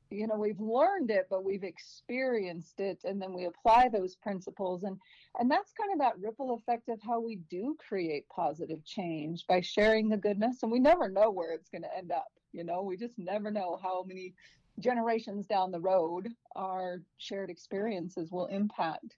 you 0.09 0.25
know 0.27 0.35
we've 0.35 0.59
learned 0.59 1.11
it 1.11 1.27
but 1.29 1.43
we've 1.43 1.63
experienced 1.63 2.79
it 2.79 2.99
and 3.03 3.21
then 3.21 3.33
we 3.33 3.45
apply 3.45 3.89
those 3.89 4.15
principles. 4.15 4.83
And 4.83 4.97
and 5.39 5.49
that's 5.49 5.71
kind 5.73 5.91
of 5.93 5.99
that 5.99 6.19
ripple 6.19 6.55
effect 6.55 6.89
of 6.89 6.99
how 7.01 7.19
we 7.19 7.37
do 7.49 7.75
create 7.87 8.27
positive 8.29 8.83
change 8.85 9.45
by 9.47 9.61
sharing 9.61 10.09
the 10.09 10.17
goodness. 10.17 10.63
And 10.63 10.71
we 10.71 10.79
never 10.79 11.09
know 11.09 11.31
where 11.31 11.53
it's 11.53 11.69
going 11.69 11.83
to 11.83 11.97
end 11.97 12.11
up 12.11 12.31
you 12.53 12.63
know, 12.63 12.81
we 12.81 12.97
just 12.97 13.17
never 13.17 13.51
know 13.51 13.79
how 13.81 14.03
many 14.03 14.33
generations 14.79 15.45
down 15.45 15.71
the 15.71 15.79
road 15.79 16.29
our 16.55 17.01
shared 17.17 17.49
experiences 17.49 18.31
will 18.31 18.47
impact. 18.47 19.15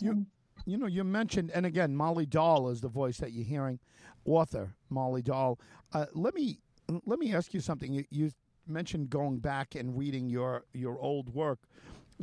You, 0.00 0.26
you 0.64 0.78
know, 0.78 0.86
you 0.86 1.04
mentioned, 1.04 1.50
and 1.54 1.66
again, 1.66 1.94
Molly 1.94 2.26
Dahl 2.26 2.68
is 2.70 2.80
the 2.80 2.88
voice 2.88 3.18
that 3.18 3.32
you're 3.32 3.44
hearing, 3.44 3.78
author 4.24 4.74
Molly 4.88 5.22
Dahl. 5.22 5.58
Uh, 5.92 6.06
let 6.14 6.34
me 6.34 6.58
let 7.04 7.18
me 7.18 7.34
ask 7.34 7.54
you 7.54 7.60
something. 7.60 7.92
You, 7.92 8.04
you 8.10 8.30
mentioned 8.66 9.10
going 9.10 9.38
back 9.38 9.74
and 9.74 9.96
reading 9.96 10.28
your 10.28 10.64
your 10.72 10.98
old 11.00 11.34
work. 11.34 11.60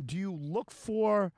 Do 0.06 0.16
you 0.16 0.32
look 0.32 0.70
for? 0.70 1.32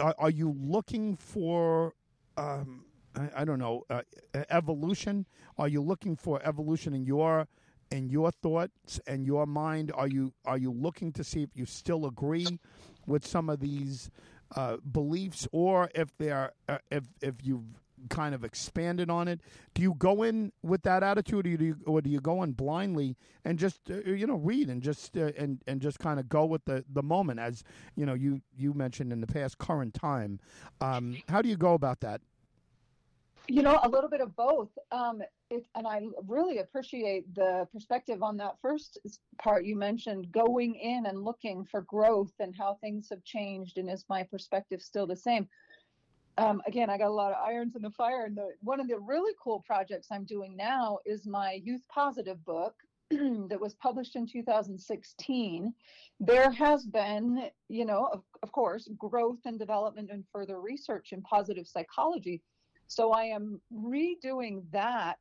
Are, 0.00 0.14
are 0.18 0.30
you 0.30 0.56
looking 0.58 1.16
for? 1.16 1.94
Um, 2.36 2.84
I, 3.14 3.42
I, 3.42 3.44
don't 3.44 3.60
know 3.60 3.84
uh, 3.90 4.02
evolution. 4.50 5.26
Are 5.56 5.68
you 5.68 5.80
looking 5.80 6.16
for 6.16 6.40
evolution 6.44 6.94
in 6.94 7.04
your 7.06 7.46
in 7.94 8.08
your 8.08 8.32
thoughts 8.32 9.00
and 9.06 9.24
your 9.24 9.46
mind? 9.46 9.92
Are 9.94 10.08
you 10.08 10.32
are 10.44 10.58
you 10.58 10.72
looking 10.72 11.12
to 11.12 11.22
see 11.22 11.42
if 11.42 11.50
you 11.54 11.64
still 11.64 12.06
agree 12.06 12.58
with 13.06 13.24
some 13.24 13.48
of 13.48 13.60
these 13.60 14.10
uh, 14.56 14.78
beliefs, 14.78 15.46
or 15.52 15.88
if 15.94 16.08
they're 16.18 16.52
uh, 16.68 16.78
if 16.90 17.04
if 17.22 17.34
you've 17.42 17.80
kind 18.10 18.34
of 18.34 18.42
expanded 18.44 19.10
on 19.10 19.28
it? 19.28 19.40
Do 19.74 19.82
you 19.82 19.94
go 19.96 20.24
in 20.24 20.52
with 20.62 20.82
that 20.82 21.04
attitude, 21.04 21.46
or 21.46 21.56
do 21.56 21.64
you, 21.64 21.76
or 21.86 22.02
do 22.02 22.10
you 22.10 22.20
go 22.20 22.42
in 22.42 22.52
blindly 22.52 23.16
and 23.44 23.60
just 23.60 23.88
uh, 23.88 24.00
you 24.10 24.26
know 24.26 24.36
read 24.36 24.68
and 24.68 24.82
just 24.82 25.16
uh, 25.16 25.30
and 25.38 25.62
and 25.68 25.80
just 25.80 26.00
kind 26.00 26.18
of 26.18 26.28
go 26.28 26.44
with 26.44 26.64
the 26.64 26.84
the 26.92 27.02
moment, 27.02 27.38
as 27.38 27.62
you 27.94 28.04
know 28.04 28.14
you 28.14 28.40
you 28.56 28.74
mentioned 28.74 29.12
in 29.12 29.20
the 29.20 29.28
past 29.28 29.58
current 29.58 29.94
time? 29.94 30.40
Um, 30.80 31.18
how 31.28 31.42
do 31.42 31.48
you 31.48 31.56
go 31.56 31.74
about 31.74 32.00
that? 32.00 32.20
You 33.46 33.62
know, 33.62 33.78
a 33.82 33.88
little 33.88 34.08
bit 34.08 34.22
of 34.22 34.34
both. 34.36 34.70
Um, 34.90 35.20
it, 35.50 35.66
and 35.74 35.86
I 35.86 36.00
really 36.26 36.58
appreciate 36.58 37.32
the 37.34 37.68
perspective 37.72 38.22
on 38.22 38.38
that 38.38 38.56
first 38.62 38.98
part 39.38 39.66
you 39.66 39.76
mentioned, 39.76 40.32
going 40.32 40.74
in 40.76 41.04
and 41.06 41.22
looking 41.22 41.66
for 41.66 41.82
growth 41.82 42.32
and 42.40 42.54
how 42.56 42.78
things 42.80 43.08
have 43.10 43.22
changed, 43.24 43.76
and 43.76 43.90
is 43.90 44.06
my 44.08 44.22
perspective 44.22 44.80
still 44.80 45.06
the 45.06 45.16
same? 45.16 45.46
Um, 46.38 46.62
again, 46.66 46.88
I 46.88 46.96
got 46.96 47.08
a 47.08 47.12
lot 47.12 47.32
of 47.32 47.38
irons 47.46 47.76
in 47.76 47.82
the 47.82 47.90
fire, 47.90 48.24
and 48.24 48.36
the, 48.36 48.48
one 48.60 48.80
of 48.80 48.88
the 48.88 48.98
really 48.98 49.34
cool 49.42 49.62
projects 49.66 50.08
I'm 50.10 50.24
doing 50.24 50.56
now 50.56 50.98
is 51.04 51.26
my 51.26 51.60
Youth 51.62 51.82
Positive 51.88 52.42
book 52.44 52.74
that 53.10 53.60
was 53.60 53.74
published 53.74 54.16
in 54.16 54.26
2016. 54.26 55.74
There 56.18 56.50
has 56.50 56.86
been, 56.86 57.50
you 57.68 57.84
know, 57.84 58.08
of, 58.10 58.22
of 58.42 58.50
course, 58.52 58.88
growth 58.98 59.40
and 59.44 59.58
development 59.58 60.10
and 60.10 60.24
further 60.32 60.60
research 60.60 61.12
in 61.12 61.20
positive 61.22 61.68
psychology 61.68 62.42
so 62.86 63.12
I 63.12 63.24
am 63.24 63.60
redoing 63.72 64.62
that. 64.72 65.18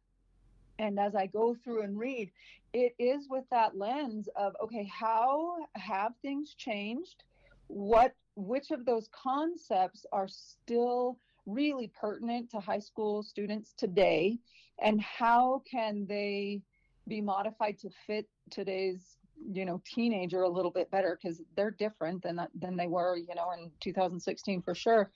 And 0.79 0.99
as 0.99 1.15
I 1.15 1.27
go 1.27 1.55
through 1.63 1.83
and 1.83 1.97
read, 1.97 2.31
it 2.73 2.95
is 2.97 3.27
with 3.29 3.45
that 3.51 3.77
lens 3.77 4.27
of 4.35 4.55
okay, 4.63 4.89
how 4.91 5.57
have 5.75 6.13
things 6.21 6.55
changed? 6.55 7.23
What 7.67 8.13
which 8.35 8.71
of 8.71 8.85
those 8.85 9.07
concepts 9.11 10.05
are 10.11 10.27
still 10.27 11.17
really 11.45 11.91
pertinent 11.99 12.49
to 12.51 12.59
high 12.59 12.79
school 12.79 13.21
students 13.21 13.73
today 13.77 14.39
and 14.81 15.01
how 15.01 15.61
can 15.69 16.05
they 16.07 16.61
be 17.07 17.21
modified 17.21 17.77
to 17.77 17.89
fit 18.07 18.27
today's 18.49 19.17
you 19.51 19.65
know 19.65 19.81
teenager 19.85 20.43
a 20.43 20.49
little 20.49 20.71
bit 20.71 20.89
better 20.89 21.19
because 21.21 21.41
they're 21.55 21.71
different 21.71 22.21
than 22.23 22.39
than 22.59 22.77
they 22.77 22.87
were 22.87 23.17
you 23.17 23.35
know 23.35 23.51
in 23.51 23.69
2016 23.81 24.61
for 24.61 24.73
sure 24.73 25.11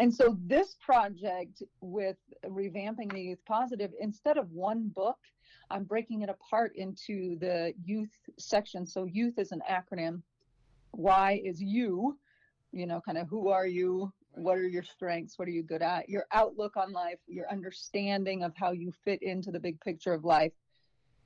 and 0.00 0.14
so 0.14 0.36
this 0.46 0.76
project 0.84 1.62
with 1.80 2.16
revamping 2.46 3.10
the 3.12 3.20
youth 3.20 3.44
positive 3.46 3.92
instead 4.00 4.36
of 4.36 4.50
one 4.52 4.88
book 4.94 5.18
i'm 5.70 5.84
breaking 5.84 6.22
it 6.22 6.28
apart 6.28 6.72
into 6.76 7.38
the 7.38 7.72
youth 7.84 8.10
section. 8.38 8.86
So 8.86 9.04
youth 9.04 9.38
is 9.38 9.52
an 9.52 9.62
acronym. 9.70 10.22
Y 10.92 11.40
is 11.44 11.60
you 11.60 12.18
you 12.72 12.86
know 12.86 13.00
kind 13.00 13.18
of 13.18 13.28
who 13.28 13.48
are 13.48 13.66
you 13.66 14.12
what 14.32 14.58
are 14.58 14.68
your 14.68 14.82
strengths 14.82 15.38
what 15.38 15.48
are 15.48 15.52
you 15.52 15.62
good 15.62 15.82
at 15.82 16.08
your 16.08 16.26
outlook 16.32 16.76
on 16.76 16.92
life 16.92 17.18
your 17.26 17.50
understanding 17.50 18.42
of 18.42 18.52
how 18.56 18.72
you 18.72 18.92
fit 19.04 19.22
into 19.22 19.50
the 19.50 19.60
big 19.60 19.80
picture 19.80 20.12
of 20.12 20.24
life. 20.24 20.52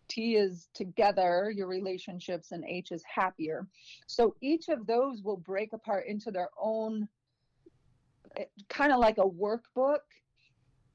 T 0.09 0.35
is 0.35 0.69
together, 0.75 1.53
your 1.55 1.69
relationships, 1.69 2.51
and 2.51 2.65
H 2.65 2.91
is 2.91 3.05
happier. 3.05 3.69
So 4.09 4.35
each 4.41 4.69
of 4.69 4.85
those 4.85 5.23
will 5.23 5.37
break 5.37 5.73
apart 5.73 6.07
into 6.09 6.33
their 6.33 6.51
own 6.61 7.09
kind 8.69 8.93
of 8.93 9.01
like 9.01 9.19
a 9.19 9.25
workbook 9.25 10.01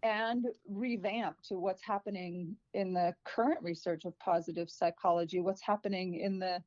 and 0.03 0.45
revamp 0.69 1.35
to 1.41 1.55
what's 1.57 1.81
happening 1.81 2.55
in 2.73 2.93
the 2.93 3.13
current 3.23 3.61
research 3.61 4.05
of 4.05 4.17
positive 4.19 4.69
psychology 4.69 5.39
what's 5.39 5.61
happening 5.61 6.19
in 6.19 6.37
the 6.37 6.61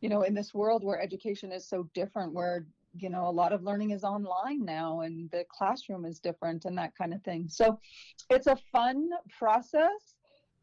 you 0.00 0.08
know 0.08 0.22
in 0.22 0.34
this 0.34 0.54
world 0.54 0.84
where 0.84 1.00
education 1.00 1.50
is 1.50 1.66
so 1.68 1.88
different 1.94 2.32
where 2.32 2.66
you 2.96 3.08
know 3.10 3.26
a 3.26 3.30
lot 3.30 3.52
of 3.52 3.62
learning 3.62 3.90
is 3.90 4.04
online 4.04 4.64
now 4.64 5.00
and 5.00 5.30
the 5.30 5.44
classroom 5.50 6.04
is 6.04 6.20
different 6.20 6.64
and 6.64 6.78
that 6.78 6.92
kind 6.96 7.12
of 7.12 7.22
thing. 7.22 7.48
So 7.48 7.78
it's 8.30 8.46
a 8.46 8.56
fun 8.72 9.08
process 9.38 10.14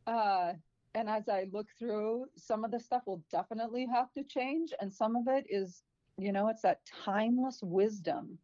uh, 0.07 0.53
and 0.93 1.09
as 1.09 1.29
i 1.29 1.45
look 1.51 1.67
through 1.79 2.25
some 2.35 2.65
of 2.65 2.71
the 2.71 2.79
stuff 2.79 3.03
will 3.05 3.23
definitely 3.31 3.87
have 3.93 4.11
to 4.13 4.23
change 4.23 4.71
and 4.81 4.93
some 4.93 5.15
of 5.15 5.27
it 5.27 5.45
is 5.49 5.83
you 6.17 6.31
know 6.31 6.49
it's 6.49 6.61
that 6.61 6.79
timeless 7.05 7.59
wisdom 7.63 8.37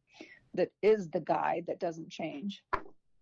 that 0.58 0.70
is 0.82 1.10
the 1.10 1.22
guide 1.22 1.66
that 1.68 1.80
doesn't 1.80 2.10
change. 2.10 2.64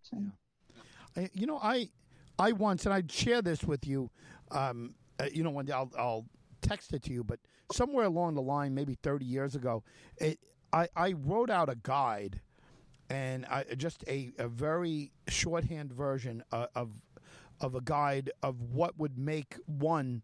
So. 0.01 0.17
Yeah. 0.17 1.23
I, 1.23 1.29
you 1.33 1.45
know, 1.45 1.59
I 1.61 1.89
I 2.37 2.51
once 2.51 2.85
and 2.85 2.93
I'd 2.93 3.11
share 3.11 3.41
this 3.41 3.63
with 3.63 3.85
you. 3.87 4.09
Um, 4.51 4.95
uh, 5.19 5.27
you 5.31 5.43
know, 5.43 5.51
when 5.51 5.71
I'll, 5.71 5.91
I'll 5.97 6.25
text 6.61 6.93
it 6.93 7.03
to 7.03 7.13
you, 7.13 7.23
but 7.23 7.39
somewhere 7.71 8.05
along 8.05 8.35
the 8.35 8.41
line, 8.41 8.73
maybe 8.73 8.97
thirty 9.01 9.25
years 9.25 9.55
ago, 9.55 9.83
it, 10.17 10.39
I 10.73 10.87
I 10.95 11.13
wrote 11.13 11.49
out 11.49 11.69
a 11.69 11.75
guide 11.75 12.41
and 13.09 13.45
I, 13.45 13.63
just 13.77 14.03
a, 14.07 14.31
a 14.39 14.47
very 14.47 15.11
shorthand 15.27 15.93
version 15.93 16.43
of, 16.51 16.67
of 16.75 16.89
of 17.61 17.75
a 17.75 17.81
guide 17.81 18.31
of 18.43 18.61
what 18.61 18.97
would 18.97 19.17
make 19.17 19.55
one 19.65 20.23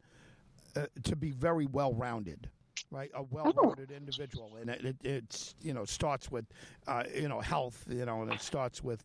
uh, 0.75 0.87
to 1.03 1.15
be 1.15 1.31
very 1.31 1.65
well 1.65 1.93
rounded 1.93 2.49
right? 2.91 3.09
A 3.15 3.23
well-rounded 3.23 3.89
oh. 3.91 3.95
individual, 3.95 4.57
and 4.59 4.69
it, 4.69 4.85
it, 4.85 4.95
it's 5.03 5.55
you 5.61 5.73
know 5.73 5.85
starts 5.85 6.29
with 6.29 6.45
uh, 6.87 7.03
you 7.15 7.27
know 7.27 7.39
health, 7.39 7.85
you 7.89 8.05
know, 8.05 8.21
and 8.21 8.31
it 8.31 8.41
starts 8.41 8.83
with 8.83 9.03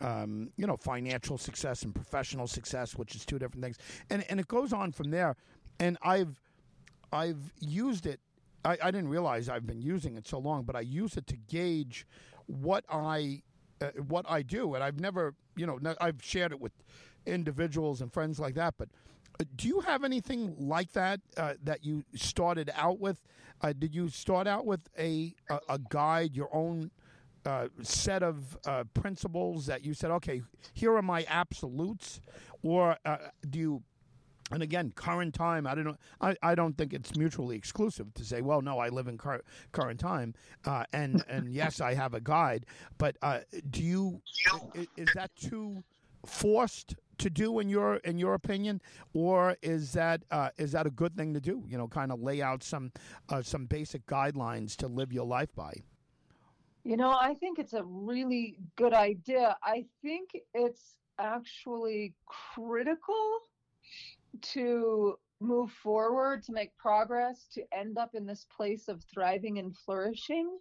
um, 0.00 0.50
you 0.56 0.66
know 0.66 0.76
financial 0.76 1.38
success 1.38 1.82
and 1.82 1.94
professional 1.94 2.46
success, 2.46 2.96
which 2.96 3.14
is 3.14 3.24
two 3.24 3.38
different 3.38 3.62
things, 3.62 3.78
and 4.10 4.24
and 4.28 4.40
it 4.40 4.48
goes 4.48 4.72
on 4.72 4.92
from 4.92 5.10
there. 5.10 5.36
And 5.80 5.96
I've 6.02 6.40
I've 7.12 7.52
used 7.60 8.06
it. 8.06 8.20
I, 8.64 8.76
I 8.82 8.90
didn't 8.90 9.08
realize 9.08 9.48
I've 9.48 9.66
been 9.66 9.80
using 9.80 10.16
it 10.16 10.26
so 10.26 10.38
long, 10.38 10.64
but 10.64 10.74
I 10.74 10.80
use 10.80 11.16
it 11.16 11.26
to 11.28 11.36
gauge 11.36 12.06
what 12.46 12.84
I 12.90 13.42
uh, 13.80 13.90
what 14.08 14.26
I 14.28 14.42
do, 14.42 14.74
and 14.74 14.82
I've 14.82 14.98
never, 14.98 15.34
you 15.56 15.66
know, 15.66 15.78
I've 16.00 16.22
shared 16.22 16.50
it 16.50 16.60
with 16.60 16.72
individuals 17.24 18.00
and 18.00 18.12
friends 18.12 18.38
like 18.38 18.54
that, 18.54 18.74
but. 18.76 18.88
Do 19.56 19.68
you 19.68 19.80
have 19.80 20.04
anything 20.04 20.54
like 20.58 20.92
that 20.92 21.20
uh, 21.36 21.54
that 21.62 21.84
you 21.84 22.04
started 22.14 22.70
out 22.74 22.98
with? 22.98 23.22
Uh, 23.60 23.72
did 23.72 23.94
you 23.94 24.08
start 24.08 24.46
out 24.46 24.66
with 24.66 24.88
a 24.98 25.34
a, 25.48 25.60
a 25.68 25.78
guide, 25.78 26.36
your 26.36 26.48
own 26.54 26.90
uh, 27.44 27.68
set 27.82 28.22
of 28.22 28.58
uh, 28.66 28.84
principles 28.94 29.66
that 29.66 29.84
you 29.84 29.94
said, 29.94 30.10
okay, 30.10 30.42
here 30.74 30.94
are 30.94 31.02
my 31.02 31.24
absolutes, 31.28 32.20
or 32.62 32.96
uh, 33.04 33.16
do 33.48 33.58
you 33.58 33.82
and 34.50 34.62
again, 34.62 34.92
current 34.94 35.34
time. 35.34 35.66
I 35.66 35.74
don't 35.74 35.84
know. 35.84 35.96
I, 36.20 36.34
I 36.42 36.54
don't 36.54 36.76
think 36.76 36.94
it's 36.94 37.16
mutually 37.16 37.56
exclusive 37.56 38.14
to 38.14 38.24
say, 38.24 38.40
well, 38.40 38.62
no, 38.62 38.78
I 38.78 38.88
live 38.88 39.06
in 39.06 39.18
cur- 39.18 39.42
current 39.72 40.00
time, 40.00 40.34
uh, 40.64 40.84
and 40.92 41.22
and 41.28 41.48
yes, 41.52 41.80
I 41.80 41.94
have 41.94 42.14
a 42.14 42.20
guide. 42.20 42.66
But 42.96 43.16
uh, 43.22 43.40
do 43.70 43.82
you 43.82 44.22
is, 44.74 44.86
is, 44.96 45.08
that 45.14 45.34
too 45.36 45.82
forced 46.24 46.96
to 47.18 47.30
do 47.30 47.58
in 47.58 47.68
your 47.68 47.96
in 47.96 48.18
your 48.18 48.34
opinion, 48.34 48.80
or 49.12 49.56
is 49.62 49.92
that 49.92 50.22
uh, 50.30 50.50
is 50.56 50.72
that 50.72 50.86
a 50.86 50.90
good 50.90 51.16
thing 51.16 51.34
to 51.34 51.40
do? 51.40 51.64
You 51.66 51.78
know, 51.78 51.88
kind 51.88 52.12
of 52.12 52.20
lay 52.20 52.42
out 52.42 52.62
some 52.62 52.92
uh, 53.28 53.42
some 53.42 53.66
basic 53.66 54.06
guidelines 54.06 54.76
to 54.76 54.88
live 54.88 55.12
your 55.12 55.26
life 55.26 55.54
by. 55.54 55.72
You 56.84 56.96
know, 56.96 57.10
I 57.10 57.34
think 57.34 57.58
it's 57.58 57.74
a 57.74 57.84
really 57.84 58.56
good 58.76 58.94
idea. 58.94 59.56
I 59.62 59.84
think 60.00 60.30
it's 60.54 60.94
actually 61.18 62.14
critical 62.54 63.40
to 64.40 65.18
move 65.40 65.70
forward, 65.70 66.42
to 66.44 66.52
make 66.52 66.76
progress, 66.76 67.46
to 67.54 67.62
end 67.72 67.98
up 67.98 68.14
in 68.14 68.26
this 68.26 68.46
place 68.56 68.88
of 68.88 69.02
thriving 69.04 69.58
and 69.58 69.76
flourishing. 69.76 70.58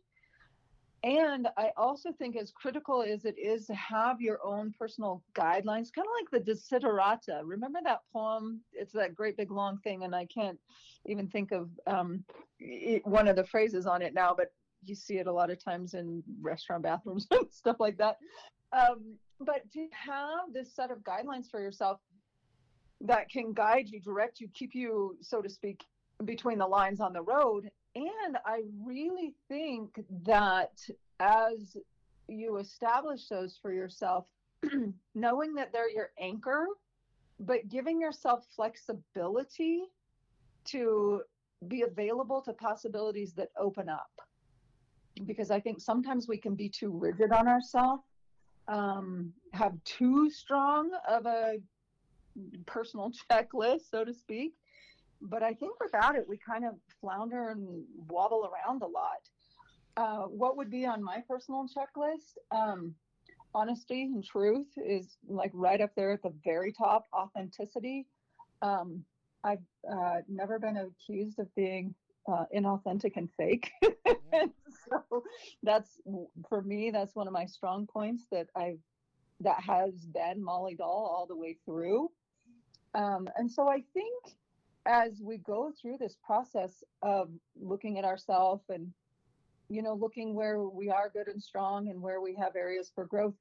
And 1.04 1.48
I 1.58 1.72
also 1.78 2.12
think, 2.12 2.36
as 2.36 2.52
critical 2.52 3.04
as 3.04 3.26
it 3.26 3.38
is 3.38 3.68
to 3.68 3.76
have 3.76 4.20
your 4.20 4.40
own 4.44 4.74
personal 4.78 5.24
guidelines, 5.36 5.94
kind 5.94 6.08
of 6.08 6.14
like 6.20 6.32
the 6.32 6.52
Desiderata. 6.52 7.42
Remember 7.44 7.80
that 7.84 8.02
poem? 8.12 8.62
It's 8.74 8.94
that 8.94 9.16
great 9.16 9.38
big 9.38 9.52
long 9.52 9.78
thing, 9.78 10.04
and 10.04 10.16
I 10.16 10.26
can't 10.26 10.60
even 11.06 11.28
think 11.28 11.52
of 11.52 11.70
um, 11.86 12.24
it, 12.60 13.06
one 13.06 13.28
of 13.28 13.36
the 13.36 13.46
phrases 13.46 13.86
on 13.86 14.02
it 14.02 14.14
now, 14.14 14.34
but 14.36 14.52
you 14.86 14.96
see 14.96 15.18
it 15.18 15.28
a 15.28 15.32
lot 15.32 15.52
of 15.52 15.64
times 15.64 15.94
in 15.94 16.24
restaurant 16.42 16.84
bathrooms 16.84 17.28
and 17.32 17.52
stuff 17.52 17.78
like 17.80 17.98
that. 17.98 18.18
Um, 18.74 19.16
but 19.40 19.70
to 19.74 19.88
have 19.92 20.52
this 20.54 20.76
set 20.76 20.92
of 20.92 21.00
guidelines 21.00 21.50
for 21.50 21.62
yourself 21.62 22.00
that 23.02 23.30
can 23.30 23.54
guide 23.54 23.88
you, 23.88 24.02
direct 24.02 24.40
you, 24.40 24.50
keep 24.54 24.74
you, 24.74 25.16
so 25.22 25.42
to 25.42 25.50
speak, 25.50 25.84
between 26.26 26.58
the 26.58 26.68
lines 26.68 27.00
on 27.00 27.14
the 27.14 27.22
road. 27.22 27.70
And 27.98 28.38
I 28.46 28.62
really 28.84 29.34
think 29.48 30.04
that 30.26 30.78
as 31.20 31.76
you 32.28 32.58
establish 32.58 33.28
those 33.28 33.58
for 33.60 33.74
yourself, 33.74 34.28
knowing 35.16 35.56
that 35.56 35.72
they're 35.74 35.90
your 35.90 36.12
anchor, 36.20 36.68
but 37.40 37.68
giving 37.70 38.00
yourself 38.00 38.46
flexibility 38.56 39.86
to 40.66 41.22
be 41.68 41.82
available 41.82 42.42
to 42.42 42.54
possibilities 42.54 43.34
that 43.34 43.50
open 43.60 43.90
up. 43.90 44.12
Because 45.26 45.50
I 45.50 45.60
think 45.60 45.82
sometimes 45.82 46.28
we 46.28 46.38
can 46.38 46.54
be 46.54 46.70
too 46.70 46.92
rigid 46.92 47.32
on 47.32 47.48
ourselves, 47.48 48.04
um, 48.68 49.34
have 49.54 49.74
too 49.86 50.30
strong 50.30 50.92
of 51.10 51.26
a 51.26 51.58
personal 52.68 53.12
checklist, 53.32 53.90
so 53.90 54.06
to 54.06 54.14
speak. 54.14 54.54
But 55.22 55.44
I 55.44 55.54
think 55.54 55.80
without 55.80 56.16
it, 56.16 56.28
we 56.28 56.38
kind 56.38 56.66
of 56.66 56.76
flounder 57.02 57.50
and 57.50 57.84
wobble 58.08 58.50
around 58.52 58.82
a 58.82 58.88
lot. 58.88 59.30
Uh, 59.96 60.28
what 60.28 60.58
would 60.58 60.70
be 60.70 60.86
on 60.86 61.04
my 61.04 61.24
personal 61.28 61.66
checklist? 61.66 62.38
Um, 62.52 62.94
honesty 63.56 64.04
and 64.04 64.24
truth 64.24 64.68
is 64.78 65.18
like 65.28 65.52
right 65.54 65.82
up 65.82 65.92
there 65.96 66.12
at 66.12 66.22
the 66.22 66.34
very 66.44 66.72
top. 66.72 67.06
Authenticity. 67.14 68.06
Um, 68.62 69.04
I've 69.44 69.64
uh, 69.92 70.18
never 70.28 70.60
been 70.60 70.78
accused 70.78 71.40
of 71.40 71.54
being 71.56 71.96
uh, 72.32 72.46
inauthentic 72.56 73.14
and 73.16 73.30
fake. 73.38 73.72
so 74.90 75.24
that's 75.64 75.90
for 76.48 76.62
me. 76.62 76.92
That's 76.92 77.16
one 77.16 77.28
of 77.28 77.34
my 77.34 77.46
strong 77.46 77.88
points 77.88 78.26
that 78.32 78.48
I've 78.56 78.80
that 79.40 79.62
has 79.62 79.94
been 80.14 80.44
Molly 80.44 80.76
Dahl 80.76 81.12
all 81.16 81.26
the 81.28 81.36
way 81.36 81.58
through. 81.66 82.10
Um, 82.96 83.30
and 83.36 83.52
so 83.52 83.68
I 83.68 83.84
think 83.94 84.36
as 84.88 85.22
we 85.22 85.38
go 85.38 85.72
through 85.80 85.98
this 86.00 86.16
process 86.26 86.84
of 87.02 87.30
looking 87.60 88.00
at 88.00 88.06
ourselves 88.06 88.64
and, 88.70 88.92
you 89.70 89.82
know, 89.82 89.94
looking 89.94 90.34
where 90.34 90.62
we 90.62 90.90
are 90.90 91.10
good 91.10 91.28
and 91.28 91.44
strong 91.44 91.90
and 91.90 92.02
where 92.02 92.22
we 92.22 92.36
have 92.36 92.56
areas 92.56 92.92
for 92.96 93.06
growth, 93.06 93.36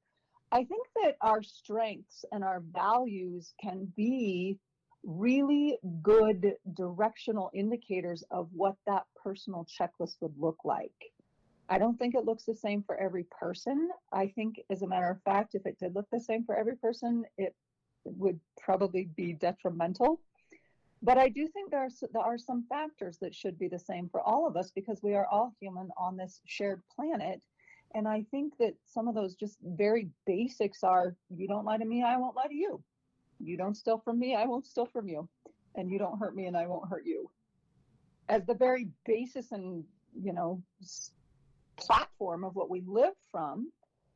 I 0.51 0.63
think 0.63 0.87
that 1.03 1.15
our 1.21 1.41
strengths 1.41 2.25
and 2.31 2.43
our 2.43 2.61
values 2.73 3.53
can 3.61 3.91
be 3.95 4.59
really 5.03 5.77
good 6.01 6.53
directional 6.73 7.49
indicators 7.53 8.23
of 8.31 8.49
what 8.51 8.75
that 8.85 9.03
personal 9.21 9.65
checklist 9.65 10.15
would 10.21 10.33
look 10.37 10.57
like. 10.65 10.91
I 11.69 11.77
don't 11.77 11.97
think 11.97 12.15
it 12.15 12.25
looks 12.25 12.45
the 12.45 12.55
same 12.55 12.83
for 12.83 12.97
every 12.97 13.25
person. 13.39 13.89
I 14.13 14.27
think, 14.27 14.55
as 14.69 14.81
a 14.81 14.87
matter 14.87 15.09
of 15.09 15.21
fact, 15.23 15.53
if 15.53 15.65
it 15.65 15.77
did 15.79 15.95
look 15.95 16.07
the 16.11 16.19
same 16.19 16.43
for 16.45 16.55
every 16.55 16.77
person, 16.77 17.25
it 17.37 17.55
would 18.05 18.39
probably 18.61 19.09
be 19.15 19.33
detrimental. 19.33 20.21
But 21.01 21.17
I 21.17 21.29
do 21.29 21.47
think 21.47 21.69
there 21.69 21.81
are, 21.83 21.89
there 22.11 22.21
are 22.21 22.37
some 22.37 22.65
factors 22.67 23.17
that 23.19 23.35
should 23.35 23.59
be 23.59 23.67
the 23.67 23.79
same 23.79 24.09
for 24.09 24.21
all 24.21 24.47
of 24.47 24.57
us 24.57 24.71
because 24.71 25.03
we 25.03 25.13
are 25.13 25.27
all 25.27 25.53
human 25.59 25.89
on 25.97 26.17
this 26.17 26.41
shared 26.45 26.81
planet. 26.95 27.41
And 27.93 28.07
I 28.07 28.25
think 28.31 28.57
that 28.59 28.73
some 28.85 29.07
of 29.07 29.15
those 29.15 29.35
just 29.35 29.57
very 29.63 30.09
basics 30.25 30.83
are 30.83 31.15
you 31.29 31.47
don't 31.47 31.65
lie 31.65 31.77
to 31.77 31.85
me, 31.85 32.03
I 32.03 32.17
won't 32.17 32.35
lie 32.35 32.47
to 32.47 32.55
you. 32.55 32.81
You 33.39 33.57
don't 33.57 33.77
steal 33.77 33.99
from 33.99 34.19
me, 34.19 34.35
I 34.35 34.45
won't 34.45 34.65
steal 34.65 34.87
from 34.87 35.07
you. 35.07 35.29
And 35.75 35.91
you 35.91 35.99
don't 35.99 36.17
hurt 36.17 36.35
me, 36.35 36.47
and 36.47 36.57
I 36.57 36.65
won't 36.65 36.89
hurt 36.89 37.05
you. 37.05 37.29
As 38.29 38.43
the 38.45 38.55
very 38.55 38.87
basis 39.05 39.51
and, 39.51 39.83
you 40.19 40.33
know, 40.33 40.61
platform 41.77 42.43
of 42.43 42.55
what 42.55 42.69
we 42.69 42.81
live 42.87 43.13
from, 43.31 43.71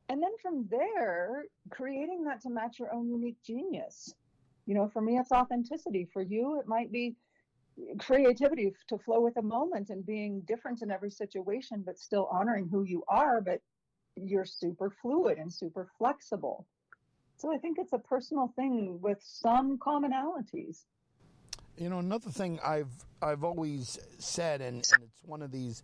and 0.09 0.21
then 0.21 0.31
from 0.41 0.67
there 0.69 1.45
creating 1.69 2.23
that 2.23 2.41
to 2.41 2.49
match 2.49 2.79
your 2.79 2.91
own 2.91 3.09
unique 3.09 3.37
genius 3.45 4.15
you 4.65 4.75
know 4.75 4.89
for 4.91 5.01
me 5.01 5.17
it's 5.17 5.31
authenticity 5.31 6.07
for 6.11 6.21
you 6.21 6.59
it 6.59 6.67
might 6.67 6.91
be 6.91 7.15
creativity 7.99 8.71
to 8.87 8.97
flow 8.97 9.21
with 9.21 9.33
the 9.35 9.41
moment 9.41 9.89
and 9.89 10.05
being 10.05 10.41
different 10.41 10.81
in 10.81 10.91
every 10.91 11.09
situation 11.09 11.83
but 11.85 11.97
still 11.97 12.27
honoring 12.31 12.67
who 12.69 12.83
you 12.83 13.03
are 13.07 13.41
but 13.41 13.61
you're 14.15 14.45
super 14.45 14.91
fluid 15.01 15.37
and 15.37 15.51
super 15.51 15.89
flexible 15.97 16.67
so 17.37 17.53
i 17.53 17.57
think 17.57 17.77
it's 17.79 17.93
a 17.93 17.99
personal 17.99 18.51
thing 18.55 18.99
with 19.01 19.19
some 19.21 19.77
commonalities 19.77 20.83
you 21.77 21.89
know 21.89 21.99
another 21.99 22.29
thing 22.29 22.59
i've 22.63 22.91
i've 23.21 23.43
always 23.43 23.97
said 24.19 24.61
and, 24.61 24.75
and 24.75 25.03
it's 25.03 25.23
one 25.25 25.41
of 25.41 25.51
these 25.51 25.83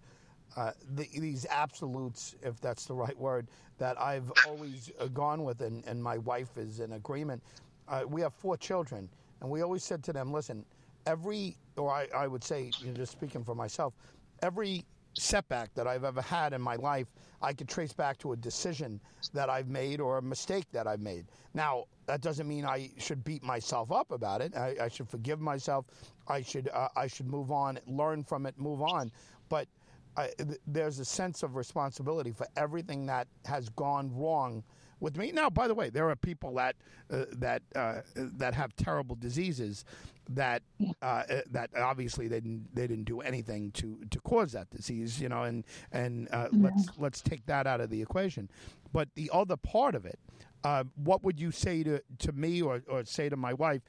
uh, 0.57 0.71
the, 0.95 1.07
these 1.13 1.45
absolutes, 1.51 2.35
if 2.41 2.59
that's 2.59 2.85
the 2.85 2.93
right 2.93 3.17
word, 3.17 3.47
that 3.77 3.99
I've 4.01 4.31
always 4.47 4.91
uh, 4.99 5.05
gone 5.05 5.43
with, 5.43 5.61
and, 5.61 5.85
and 5.85 6.01
my 6.01 6.17
wife 6.17 6.57
is 6.57 6.79
in 6.79 6.93
agreement. 6.93 7.43
Uh, 7.88 8.04
we 8.08 8.21
have 8.21 8.34
four 8.34 8.58
children, 8.58 9.10
and 9.41 9.50
we 9.50 9.62
always 9.62 9.84
said 9.84 10.04
to 10.04 10.13
them, 10.13 10.32
listen, 10.32 10.65
every, 11.06 11.58
or 11.78 11.91
I, 11.91 12.08
I 12.15 12.28
would 12.28 12.43
say, 12.43 12.71
you 12.80 12.88
know, 12.88 12.93
just 12.93 13.12
speaking 13.12 13.43
for 13.43 13.56
myself, 13.56 13.93
every 14.41 14.86
setback 15.13 15.73
that 15.73 15.88
I've 15.88 16.04
ever 16.04 16.21
had 16.21 16.54
in 16.54 16.62
my 16.62 16.76
life, 16.76 17.08
I 17.41 17.54
could 17.54 17.67
trace 17.67 17.93
back 17.93 18.17
to 18.19 18.34
a 18.34 18.36
decision 18.36 19.00
that 19.34 19.50
I've 19.50 19.67
made 19.67 20.00
or 20.00 20.17
a 20.17 20.21
mistake 20.21 20.65
that 20.71 20.88
I've 20.88 21.00
made. 21.02 21.26
Now, 21.54 21.86
that 22.06 22.21
doesn't 22.21 22.47
mean 22.47 22.65
I 22.65 22.91
should 22.97 23.23
beat 23.23 23.43
myself 23.43 23.91
up 23.91 24.12
about 24.12 24.41
it. 24.41 24.56
I, 24.56 24.76
I 24.82 24.88
should 24.89 25.10
forgive 25.10 25.39
myself. 25.39 25.86
I 26.28 26.41
should 26.41 26.69
uh, 26.73 26.89
I 26.95 27.08
should 27.08 27.28
move 27.28 27.52
on, 27.52 27.80
learn 27.88 28.23
from 28.23 28.45
it, 28.45 28.58
move 28.58 28.82
on. 28.82 29.12
But 29.50 29.67
I, 30.15 30.30
th- 30.38 30.60
there's 30.67 31.00
a 31.00 31.06
sense 31.06 31.43
of 31.43 31.56
responsibility 31.56 32.32
for 32.32 32.47
everything 32.56 33.06
that 33.08 33.28
has 33.45 33.69
gone 33.69 34.12
wrong 34.15 34.63
with 34.99 35.17
me. 35.17 35.31
Now, 35.31 35.49
by 35.49 35.67
the 35.67 35.75
way, 35.75 35.89
there 35.89 36.10
are 36.10 36.15
people 36.15 36.55
that 36.55 36.75
uh, 37.12 37.25
that 37.33 37.62
uh, 37.75 38.01
that 38.15 38.53
have 38.53 38.75
terrible 38.75 39.15
diseases 39.15 39.86
that 40.29 40.62
uh, 41.01 41.05
uh, 41.05 41.41
that 41.51 41.69
obviously 41.77 42.27
they 42.27 42.39
didn't 42.39 42.67
they 42.73 42.88
didn't 42.88 43.05
do 43.05 43.21
anything 43.21 43.71
to, 43.71 43.99
to 44.10 44.19
cause 44.21 44.51
that 44.51 44.69
disease, 44.69 45.19
you 45.19 45.29
know, 45.29 45.43
and 45.43 45.65
and 45.91 46.27
uh, 46.31 46.47
yeah. 46.51 46.63
let's 46.63 46.89
let's 46.97 47.21
take 47.21 47.45
that 47.45 47.67
out 47.67 47.81
of 47.81 47.89
the 47.89 48.01
equation. 48.01 48.49
But 48.91 49.10
the 49.15 49.29
other 49.33 49.57
part 49.57 49.95
of 49.95 50.05
it, 50.05 50.19
uh, 50.63 50.83
what 50.95 51.23
would 51.23 51.39
you 51.39 51.51
say 51.51 51.83
to 51.83 52.01
to 52.19 52.31
me 52.31 52.62
or, 52.62 52.83
or 52.88 53.05
say 53.05 53.29
to 53.29 53.38
my 53.38 53.53
wife 53.53 53.81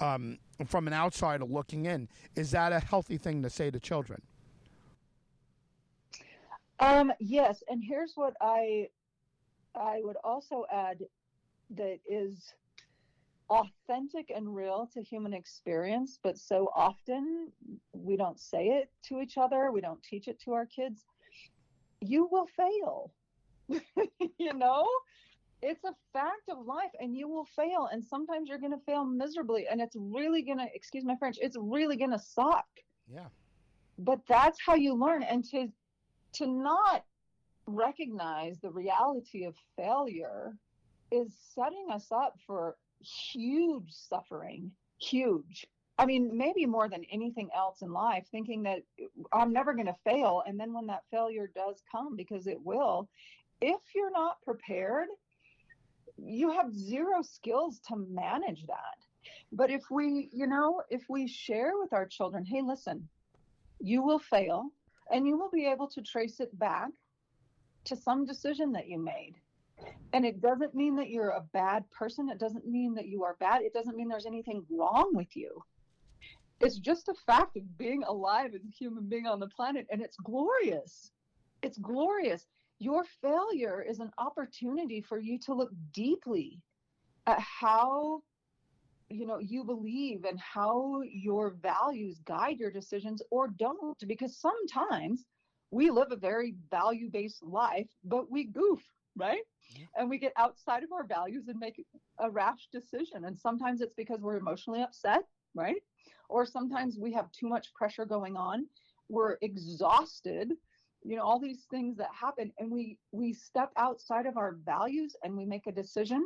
um, 0.00 0.38
from 0.66 0.86
an 0.86 0.92
outsider 0.92 1.44
looking 1.44 1.86
in? 1.86 2.08
Is 2.34 2.50
that 2.50 2.72
a 2.72 2.80
healthy 2.80 3.16
thing 3.16 3.42
to 3.42 3.50
say 3.50 3.70
to 3.70 3.80
children? 3.80 4.22
Um, 6.78 7.10
yes, 7.18 7.62
and 7.68 7.82
here's 7.82 8.12
what 8.16 8.34
I 8.40 8.88
I 9.76 10.00
would 10.02 10.16
also 10.24 10.64
add 10.72 10.98
that 11.70 11.98
is 12.08 12.54
authentic 13.50 14.30
and 14.34 14.54
real 14.54 14.88
to 14.94 15.02
human 15.02 15.32
experience, 15.32 16.18
but 16.22 16.36
so 16.38 16.70
often 16.74 17.52
we 17.92 18.16
don't 18.16 18.40
say 18.40 18.68
it 18.68 18.90
to 19.08 19.20
each 19.20 19.38
other, 19.38 19.70
we 19.72 19.80
don't 19.80 20.02
teach 20.02 20.28
it 20.28 20.40
to 20.44 20.52
our 20.52 20.66
kids. 20.66 21.04
You 22.00 22.28
will 22.30 22.46
fail. 22.56 23.12
you 24.38 24.54
know? 24.54 24.86
it's 25.62 25.84
a 25.84 25.94
fact 26.12 26.48
of 26.50 26.64
life 26.66 26.90
and 27.00 27.16
you 27.16 27.28
will 27.28 27.46
fail 27.56 27.88
and 27.92 28.04
sometimes 28.04 28.48
you're 28.48 28.58
going 28.58 28.72
to 28.72 28.84
fail 28.84 29.04
miserably 29.04 29.66
and 29.70 29.80
it's 29.80 29.96
really 29.98 30.42
going 30.42 30.58
to 30.58 30.66
excuse 30.74 31.04
my 31.04 31.16
french 31.16 31.38
it's 31.40 31.56
really 31.58 31.96
going 31.96 32.10
to 32.10 32.18
suck 32.18 32.66
yeah 33.12 33.26
but 33.98 34.20
that's 34.28 34.58
how 34.64 34.74
you 34.74 34.94
learn 34.94 35.22
and 35.22 35.44
to 35.44 35.68
to 36.32 36.46
not 36.46 37.04
recognize 37.66 38.58
the 38.60 38.70
reality 38.70 39.44
of 39.44 39.54
failure 39.76 40.56
is 41.10 41.32
setting 41.54 41.86
us 41.92 42.06
up 42.10 42.34
for 42.46 42.76
huge 43.00 43.90
suffering 43.90 44.70
huge 44.98 45.66
i 45.98 46.06
mean 46.06 46.30
maybe 46.36 46.64
more 46.64 46.88
than 46.88 47.04
anything 47.12 47.48
else 47.54 47.82
in 47.82 47.92
life 47.92 48.24
thinking 48.30 48.62
that 48.62 48.78
i'm 49.32 49.52
never 49.52 49.74
going 49.74 49.86
to 49.86 49.96
fail 50.04 50.42
and 50.46 50.58
then 50.58 50.72
when 50.72 50.86
that 50.86 51.02
failure 51.10 51.50
does 51.54 51.82
come 51.92 52.16
because 52.16 52.46
it 52.46 52.58
will 52.64 53.08
if 53.60 53.80
you're 53.94 54.10
not 54.10 54.40
prepared 54.42 55.08
you 56.16 56.50
have 56.50 56.74
zero 56.74 57.22
skills 57.22 57.80
to 57.88 57.96
manage 57.96 58.66
that. 58.66 58.96
But 59.52 59.70
if 59.70 59.82
we, 59.90 60.28
you 60.32 60.46
know, 60.46 60.82
if 60.90 61.02
we 61.08 61.26
share 61.26 61.72
with 61.80 61.92
our 61.92 62.06
children, 62.06 62.44
hey, 62.44 62.62
listen, 62.62 63.08
you 63.80 64.02
will 64.02 64.18
fail 64.18 64.70
and 65.12 65.26
you 65.26 65.38
will 65.38 65.50
be 65.50 65.66
able 65.66 65.88
to 65.88 66.02
trace 66.02 66.40
it 66.40 66.56
back 66.58 66.90
to 67.86 67.96
some 67.96 68.24
decision 68.24 68.72
that 68.72 68.88
you 68.88 68.98
made. 68.98 69.34
And 70.12 70.24
it 70.24 70.40
doesn't 70.40 70.74
mean 70.74 70.96
that 70.96 71.10
you're 71.10 71.30
a 71.30 71.44
bad 71.52 71.84
person. 71.90 72.28
It 72.28 72.38
doesn't 72.38 72.66
mean 72.66 72.94
that 72.94 73.08
you 73.08 73.24
are 73.24 73.36
bad. 73.38 73.62
It 73.62 73.74
doesn't 73.74 73.96
mean 73.96 74.08
there's 74.08 74.26
anything 74.26 74.64
wrong 74.70 75.10
with 75.12 75.36
you. 75.36 75.62
It's 76.60 76.78
just 76.78 77.08
a 77.08 77.14
fact 77.26 77.56
of 77.56 77.78
being 77.78 78.02
alive 78.04 78.52
as 78.54 78.64
a 78.64 78.76
human 78.76 79.04
being 79.08 79.26
on 79.26 79.40
the 79.40 79.48
planet. 79.48 79.86
And 79.90 80.00
it's 80.00 80.16
glorious. 80.16 81.10
It's 81.62 81.78
glorious 81.78 82.46
your 82.78 83.04
failure 83.22 83.82
is 83.82 84.00
an 84.00 84.10
opportunity 84.18 85.00
for 85.00 85.18
you 85.18 85.38
to 85.38 85.54
look 85.54 85.70
deeply 85.92 86.60
at 87.26 87.40
how 87.40 88.22
you 89.08 89.26
know 89.26 89.38
you 89.38 89.64
believe 89.64 90.24
and 90.24 90.38
how 90.40 91.00
your 91.02 91.50
values 91.62 92.20
guide 92.24 92.58
your 92.58 92.70
decisions 92.70 93.22
or 93.30 93.48
don't 93.48 93.96
because 94.06 94.36
sometimes 94.36 95.24
we 95.70 95.90
live 95.90 96.08
a 96.10 96.16
very 96.16 96.54
value 96.70 97.10
based 97.10 97.42
life 97.42 97.88
but 98.04 98.30
we 98.30 98.44
goof 98.44 98.82
right? 99.16 99.42
Mm-hmm. 99.72 100.00
and 100.00 100.10
we 100.10 100.18
get 100.18 100.32
outside 100.36 100.84
of 100.84 100.92
our 100.92 101.04
values 101.04 101.48
and 101.48 101.58
make 101.58 101.82
a 102.20 102.30
rash 102.30 102.68
decision. 102.72 103.24
And 103.24 103.36
sometimes 103.36 103.80
it's 103.80 103.94
because 103.96 104.20
we're 104.20 104.36
emotionally 104.36 104.82
upset 104.82 105.24
right? 105.56 105.82
Or 106.28 106.44
sometimes 106.44 106.98
we 107.00 107.12
have 107.14 107.32
too 107.32 107.48
much 107.48 107.72
pressure 107.74 108.04
going 108.04 108.36
on. 108.36 108.66
We're 109.08 109.38
exhausted 109.42 110.52
you 111.04 111.14
know 111.14 111.22
all 111.22 111.38
these 111.38 111.66
things 111.70 111.96
that 111.98 112.08
happen. 112.12 112.52
And 112.58 112.70
we 112.70 112.98
we 113.12 113.32
step 113.32 113.70
outside 113.76 114.26
of 114.26 114.36
our 114.36 114.56
values 114.64 115.14
and 115.22 115.36
we 115.36 115.46
make 115.46 115.66
a 115.66 115.72
decision 115.72 116.22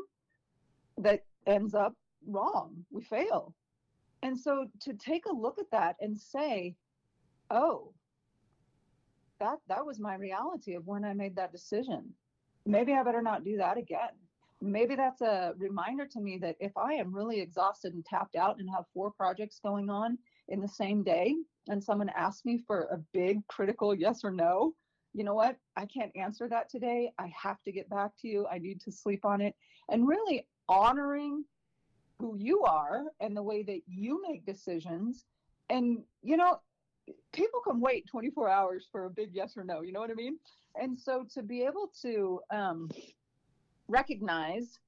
that 0.98 1.24
ends 1.46 1.74
up 1.74 1.94
wrong. 2.26 2.84
We 2.90 3.02
fail. 3.02 3.54
And 4.22 4.38
so 4.38 4.66
to 4.82 4.94
take 4.94 5.26
a 5.26 5.32
look 5.32 5.58
at 5.58 5.70
that 5.70 5.96
and 6.00 6.18
say 6.18 6.76
oh 7.50 7.92
that 9.40 9.58
that 9.68 9.84
was 9.84 9.98
my 9.98 10.14
reality 10.14 10.74
of 10.74 10.86
when 10.86 11.04
i 11.04 11.12
made 11.12 11.34
that 11.34 11.52
decision 11.52 12.04
maybe 12.66 12.92
i 12.92 13.02
better 13.02 13.22
not 13.22 13.44
do 13.44 13.56
that 13.56 13.76
again 13.76 14.10
maybe 14.62 14.94
that's 14.94 15.22
a 15.22 15.54
reminder 15.56 16.06
to 16.06 16.20
me 16.20 16.38
that 16.38 16.56
if 16.60 16.76
i 16.76 16.92
am 16.92 17.14
really 17.14 17.40
exhausted 17.40 17.94
and 17.94 18.04
tapped 18.04 18.36
out 18.36 18.58
and 18.58 18.68
have 18.70 18.84
four 18.94 19.10
projects 19.10 19.60
going 19.62 19.90
on 19.90 20.18
in 20.48 20.60
the 20.60 20.68
same 20.68 21.02
day 21.02 21.34
and 21.68 21.82
someone 21.82 22.10
asks 22.10 22.44
me 22.44 22.58
for 22.66 22.88
a 22.90 22.98
big 23.12 23.46
critical 23.46 23.94
yes 23.94 24.24
or 24.24 24.30
no, 24.30 24.74
you 25.14 25.24
know 25.24 25.34
what? 25.34 25.56
I 25.76 25.86
can't 25.86 26.12
answer 26.16 26.48
that 26.48 26.68
today. 26.68 27.12
I 27.18 27.32
have 27.40 27.62
to 27.62 27.72
get 27.72 27.88
back 27.88 28.12
to 28.20 28.28
you. 28.28 28.46
I 28.50 28.58
need 28.58 28.80
to 28.82 28.92
sleep 28.92 29.24
on 29.24 29.40
it. 29.40 29.54
And 29.88 30.06
really 30.06 30.46
honoring 30.68 31.44
who 32.18 32.36
you 32.36 32.62
are 32.62 33.04
and 33.20 33.36
the 33.36 33.42
way 33.42 33.62
that 33.62 33.80
you 33.86 34.22
make 34.28 34.44
decisions. 34.44 35.24
And, 35.68 35.98
you 36.22 36.36
know, 36.36 36.60
people 37.32 37.60
can 37.60 37.80
wait 37.80 38.06
24 38.06 38.48
hours 38.48 38.86
for 38.90 39.06
a 39.06 39.10
big 39.10 39.30
yes 39.32 39.56
or 39.56 39.64
no. 39.64 39.82
You 39.82 39.92
know 39.92 40.00
what 40.00 40.10
I 40.10 40.14
mean? 40.14 40.38
And 40.80 40.98
so 40.98 41.24
to 41.34 41.42
be 41.42 41.62
able 41.62 41.90
to 42.02 42.40
um, 42.50 42.90
recognize, 43.88 44.78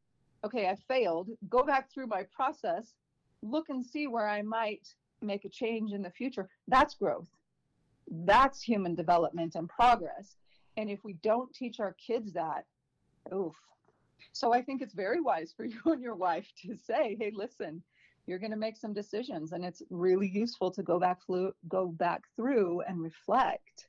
okay, 0.45 0.69
I 0.69 0.77
failed, 0.89 1.29
go 1.49 1.63
back 1.63 1.93
through 1.93 2.07
my 2.07 2.25
process, 2.35 2.95
look 3.43 3.69
and 3.69 3.85
see 3.85 4.07
where 4.07 4.29
I 4.29 4.43
might 4.43 4.89
make 5.21 5.45
a 5.45 5.49
change 5.49 5.93
in 5.93 6.03
the 6.03 6.11
future. 6.11 6.49
That's 6.69 6.95
growth. 6.95 7.29
That's 8.09 8.63
human 8.63 8.95
development 8.95 9.55
and 9.55 9.69
progress. 9.69 10.37
And 10.77 10.91
if 10.91 11.05
we 11.05 11.15
don't 11.23 11.53
teach 11.55 11.81
our 11.81 11.95
kids 11.95 12.33
that, 12.33 12.65
oof. 13.33 13.55
So 14.33 14.53
I 14.53 14.63
think 14.63 14.83
it's 14.83 14.95
very 14.95 15.21
wise 15.21 15.53
for 15.57 15.65
you 15.65 15.81
and 15.87 16.03
your 16.03 16.15
wife 16.15 16.47
to 16.63 16.77
say, 16.77 17.17
hey, 17.21 17.33
listen, 17.35 17.83
you're 18.27 18.39
going 18.39 18.53
to 18.53 18.57
make 18.57 18.77
some 18.77 18.93
decisions 18.93 19.53
and 19.53 19.65
it's 19.65 19.83
really 19.91 20.29
useful 20.29 20.71
to 20.71 20.83
go 20.83 20.99
back 20.99 21.19
through 21.27 21.53
go 21.69 21.87
back 21.87 22.23
through 22.37 22.81
and 22.83 23.03
reflect 23.03 23.87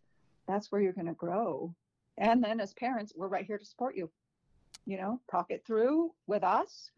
that's 0.48 0.72
where 0.72 0.82
you're 0.82 0.94
going 0.94 1.08
to 1.08 1.14
grow 1.14 1.74
and 2.18 2.44
then 2.44 2.60
as 2.60 2.74
parents 2.74 3.14
we're 3.16 3.28
right 3.28 3.46
here 3.46 3.58
to 3.58 3.66
support 3.66 3.96
you 3.96 4.10
you 4.86 4.98
know 4.98 5.20
talk 5.30 5.48
it 5.50 5.64
through 5.66 6.12
with 6.28 6.44
us 6.44 6.92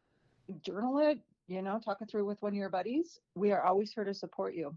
journal 0.62 1.00
it 1.00 1.20
you 1.48 1.62
know, 1.62 1.80
talking 1.84 2.08
through 2.08 2.26
with 2.26 2.42
one 2.42 2.54
of 2.54 2.58
your 2.58 2.70
buddies, 2.70 3.20
we 3.36 3.52
are 3.52 3.64
always 3.64 3.92
here 3.92 4.04
to 4.04 4.14
support 4.14 4.56
you. 4.56 4.76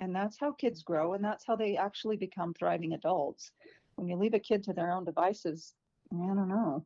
And 0.00 0.14
that's 0.14 0.38
how 0.38 0.52
kids 0.52 0.82
grow 0.82 1.14
and 1.14 1.24
that's 1.24 1.44
how 1.46 1.56
they 1.56 1.76
actually 1.76 2.16
become 2.16 2.54
thriving 2.54 2.94
adults. 2.94 3.52
When 3.96 4.08
you 4.08 4.16
leave 4.16 4.34
a 4.34 4.38
kid 4.38 4.64
to 4.64 4.72
their 4.72 4.92
own 4.92 5.04
devices, 5.04 5.74
I 6.12 6.16
don't 6.26 6.48
know. 6.48 6.84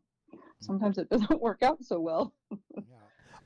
Sometimes 0.61 0.99
it 0.99 1.09
doesn't 1.11 1.41
work 1.41 1.63
out 1.63 1.83
so 1.85 2.01
well. 2.01 2.35
yeah. 2.51 2.83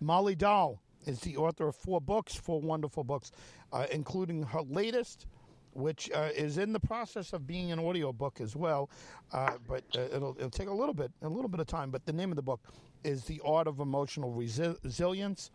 Molly 0.01 0.35
Dahl 0.35 0.81
is 1.09 1.21
the 1.21 1.37
author 1.37 1.69
of 1.69 1.77
four 1.77 2.01
books, 2.01 2.35
four 2.35 2.61
wonderful 2.61 3.03
books, 3.03 3.33
uh, 3.73 3.87
including 3.91 4.43
her 4.43 4.63
latest, 4.63 5.27
which 5.73 6.11
uh, 6.15 6.29
is 6.35 6.59
in 6.59 6.73
the 6.73 6.81
process 6.81 7.33
of 7.33 7.47
being 7.47 7.73
an 7.73 7.79
audio 7.79 8.13
book 8.13 8.41
as 8.41 8.55
well. 8.55 8.91
Uh, 9.33 9.53
but 9.67 9.85
uh, 9.97 10.01
it'll 10.15 10.37
it'll 10.37 10.51
take 10.51 10.69
a 10.69 10.73
little 10.73 10.95
bit 10.95 11.11
a 11.23 11.29
little 11.29 11.49
bit 11.49 11.61
of 11.61 11.67
time. 11.67 11.91
But 11.91 12.05
the 12.05 12.13
name 12.13 12.31
of 12.31 12.37
the 12.37 12.43
book 12.43 12.61
is 13.05 13.25
The 13.25 13.41
Art 13.45 13.67
of 13.67 13.81
Emotional 13.81 14.33
Resi- 14.33 14.77
Resilience, 14.85 15.51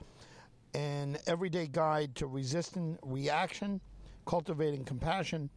an 0.74 1.18
everyday 1.28 1.68
guide 1.68 2.16
to 2.16 2.28
resisting 2.28 2.98
reaction, 3.04 3.80
cultivating 4.26 4.84
compassion, 4.86 5.50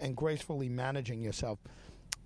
and 0.00 0.16
gracefully 0.16 0.68
managing 0.68 1.22
yourself. 1.22 1.58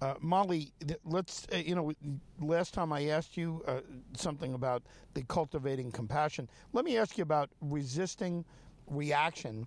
Uh, 0.00 0.14
Molly, 0.20 0.72
let's, 1.04 1.46
uh, 1.52 1.56
you 1.56 1.74
know, 1.74 1.92
last 2.40 2.74
time 2.74 2.92
I 2.92 3.06
asked 3.06 3.36
you 3.36 3.62
uh, 3.66 3.80
something 4.14 4.54
about 4.54 4.82
the 5.14 5.22
cultivating 5.22 5.90
compassion. 5.90 6.48
Let 6.72 6.84
me 6.84 6.98
ask 6.98 7.16
you 7.16 7.22
about 7.22 7.50
resisting 7.60 8.44
reaction 8.86 9.66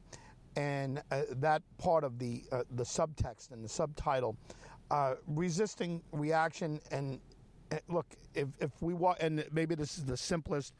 and 0.56 1.02
uh, 1.12 1.22
that 1.38 1.62
part 1.78 2.04
of 2.04 2.20
the, 2.20 2.44
uh, 2.52 2.64
the 2.76 2.84
subtext 2.84 3.52
and 3.52 3.64
the 3.64 3.70
subtitle. 3.70 4.36
Uh, 4.92 5.16
resisting 5.28 6.02
reaction 6.12 6.80
and 6.92 7.20
look, 7.90 8.06
if 8.34 8.48
if 8.60 8.72
we 8.82 8.94
want, 8.94 9.20
and 9.20 9.44
maybe 9.52 9.76
this 9.76 9.98
is 9.98 10.06
the 10.06 10.16
simplest 10.16 10.74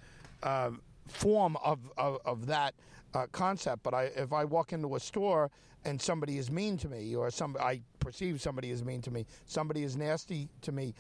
form 1.08 1.58
of, 1.64 1.80
of, 1.98 2.20
of 2.26 2.46
that 2.46 2.74
uh, 3.18 3.28
concept, 3.32 3.84
but 3.84 3.94
I, 3.94 4.04
if 4.16 4.32
I 4.32 4.46
walk 4.46 4.74
into 4.74 4.96
a 4.96 5.00
store 5.00 5.50
and 5.86 6.00
somebody 6.02 6.38
is 6.38 6.52
mean 6.52 6.78
to 6.78 6.90
me, 6.90 7.16
or 7.16 7.32
some 7.32 7.56
I 7.60 7.82
perceive 8.00 8.42
somebody 8.42 8.70
is 8.72 8.84
mean 8.84 9.02
to 9.04 9.12
me, 9.12 9.26
somebody 9.46 9.84
is 9.84 9.96
nasty 9.96 10.50
to 10.62 10.72
me. 10.72 10.94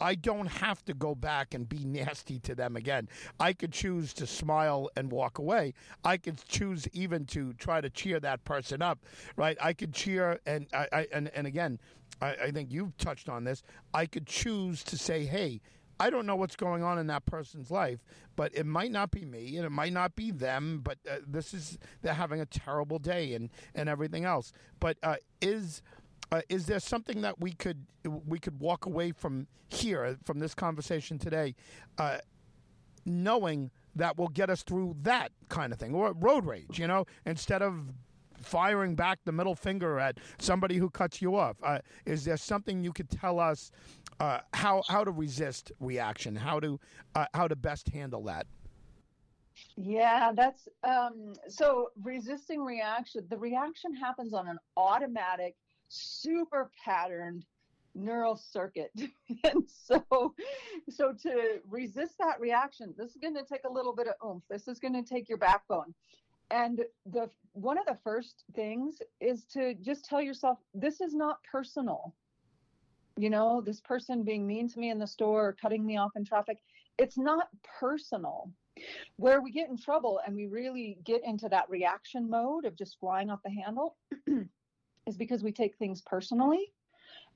I 0.00 0.14
don't 0.14 0.46
have 0.46 0.84
to 0.86 0.94
go 0.94 1.14
back 1.14 1.54
and 1.54 1.68
be 1.68 1.78
nasty 1.84 2.38
to 2.40 2.54
them 2.54 2.76
again. 2.76 3.08
I 3.40 3.52
could 3.52 3.72
choose 3.72 4.12
to 4.14 4.26
smile 4.26 4.88
and 4.96 5.10
walk 5.10 5.38
away. 5.38 5.74
I 6.04 6.16
could 6.16 6.44
choose 6.46 6.86
even 6.92 7.26
to 7.26 7.52
try 7.54 7.80
to 7.80 7.90
cheer 7.90 8.20
that 8.20 8.44
person 8.44 8.82
up, 8.82 9.00
right? 9.36 9.56
I 9.60 9.72
could 9.72 9.92
cheer 9.92 10.38
and 10.46 10.66
I, 10.72 10.88
I 10.92 11.06
and, 11.12 11.28
and 11.34 11.46
again, 11.46 11.80
I, 12.20 12.34
I 12.34 12.50
think 12.52 12.70
you've 12.70 12.96
touched 12.98 13.28
on 13.28 13.44
this. 13.44 13.62
I 13.92 14.06
could 14.06 14.26
choose 14.26 14.84
to 14.84 14.96
say, 14.96 15.24
hey, 15.24 15.60
I 16.00 16.10
don't 16.10 16.26
know 16.26 16.36
what's 16.36 16.56
going 16.56 16.82
on 16.82 16.98
in 16.98 17.06
that 17.08 17.24
person's 17.26 17.70
life, 17.70 18.00
but 18.36 18.54
it 18.54 18.66
might 18.66 18.90
not 18.90 19.10
be 19.10 19.24
me 19.24 19.56
and 19.56 19.64
it 19.64 19.70
might 19.70 19.92
not 19.92 20.16
be 20.16 20.30
them, 20.30 20.80
but 20.82 20.98
uh, 21.10 21.16
this 21.26 21.54
is 21.54 21.78
they're 22.02 22.14
having 22.14 22.40
a 22.40 22.46
terrible 22.46 22.98
day 22.98 23.34
and 23.34 23.50
and 23.74 23.88
everything 23.88 24.24
else. 24.24 24.52
But 24.80 24.98
uh, 25.02 25.16
is 25.40 25.82
uh, 26.32 26.40
is 26.48 26.66
there 26.66 26.80
something 26.80 27.20
that 27.22 27.40
we 27.40 27.52
could 27.52 27.86
we 28.26 28.38
could 28.38 28.60
walk 28.60 28.86
away 28.86 29.12
from 29.12 29.46
here 29.68 30.18
from 30.24 30.38
this 30.38 30.54
conversation 30.54 31.18
today, 31.18 31.54
uh, 31.98 32.18
knowing 33.04 33.70
that 33.96 34.18
will 34.18 34.28
get 34.28 34.50
us 34.50 34.62
through 34.62 34.96
that 35.02 35.30
kind 35.48 35.72
of 35.72 35.78
thing 35.78 35.94
or 35.94 36.12
road 36.12 36.44
rage, 36.44 36.78
you 36.78 36.86
know, 36.86 37.06
instead 37.24 37.62
of 37.62 37.92
firing 38.44 38.94
back 38.94 39.18
the 39.24 39.32
middle 39.32 39.54
finger 39.54 39.98
at 39.98 40.18
somebody 40.38 40.76
who 40.76 40.90
cuts 40.90 41.20
you 41.20 41.36
off. 41.36 41.56
Uh, 41.62 41.78
is 42.06 42.24
there 42.24 42.36
something 42.36 42.82
you 42.82 42.92
could 42.92 43.10
tell 43.10 43.40
us 43.40 43.70
uh, 44.20 44.38
how 44.52 44.82
how 44.88 45.02
to 45.04 45.10
resist 45.10 45.72
reaction, 45.80 46.36
how 46.36 46.60
to 46.60 46.78
uh, 47.14 47.26
how 47.34 47.48
to 47.48 47.56
best 47.56 47.88
handle 47.88 48.22
that? 48.24 48.46
Yeah, 49.76 50.32
that's 50.34 50.68
um, 50.82 51.34
so 51.48 51.90
resisting 52.02 52.62
reaction. 52.62 53.26
The 53.28 53.38
reaction 53.38 53.94
happens 53.94 54.34
on 54.34 54.48
an 54.48 54.58
automatic, 54.76 55.56
super 55.88 56.70
patterned 56.84 57.44
neural 57.94 58.36
circuit. 58.36 58.90
and 59.44 59.64
so 59.68 60.34
so 60.88 61.12
to 61.22 61.60
resist 61.68 62.18
that 62.18 62.40
reaction, 62.40 62.94
this 62.96 63.10
is 63.10 63.16
going 63.16 63.34
to 63.34 63.44
take 63.44 63.64
a 63.64 63.72
little 63.72 63.94
bit 63.94 64.08
of 64.08 64.14
oomph. 64.24 64.42
This 64.48 64.68
is 64.68 64.78
going 64.78 64.94
to 64.94 65.02
take 65.02 65.28
your 65.28 65.38
backbone. 65.38 65.94
And 66.50 66.84
the 67.06 67.30
one 67.52 67.78
of 67.78 67.86
the 67.86 67.98
first 68.02 68.44
things 68.54 69.00
is 69.20 69.44
to 69.46 69.74
just 69.74 70.04
tell 70.04 70.20
yourself 70.20 70.58
this 70.74 71.00
is 71.00 71.14
not 71.14 71.38
personal. 71.50 72.14
You 73.16 73.30
know, 73.30 73.60
this 73.60 73.80
person 73.80 74.24
being 74.24 74.46
mean 74.46 74.68
to 74.68 74.78
me 74.78 74.90
in 74.90 74.98
the 74.98 75.06
store 75.06 75.48
or 75.48 75.52
cutting 75.52 75.86
me 75.86 75.96
off 75.96 76.12
in 76.16 76.24
traffic, 76.24 76.58
it's 76.98 77.16
not 77.16 77.48
personal. 77.80 78.50
Where 79.16 79.40
we 79.40 79.52
get 79.52 79.68
in 79.68 79.76
trouble 79.76 80.20
and 80.26 80.34
we 80.34 80.46
really 80.46 80.98
get 81.04 81.22
into 81.24 81.48
that 81.48 81.70
reaction 81.70 82.28
mode 82.28 82.64
of 82.64 82.76
just 82.76 82.98
flying 82.98 83.30
off 83.30 83.40
the 83.44 83.50
handle 83.50 83.96
is 85.06 85.16
because 85.16 85.44
we 85.44 85.52
take 85.52 85.76
things 85.76 86.02
personally 86.02 86.72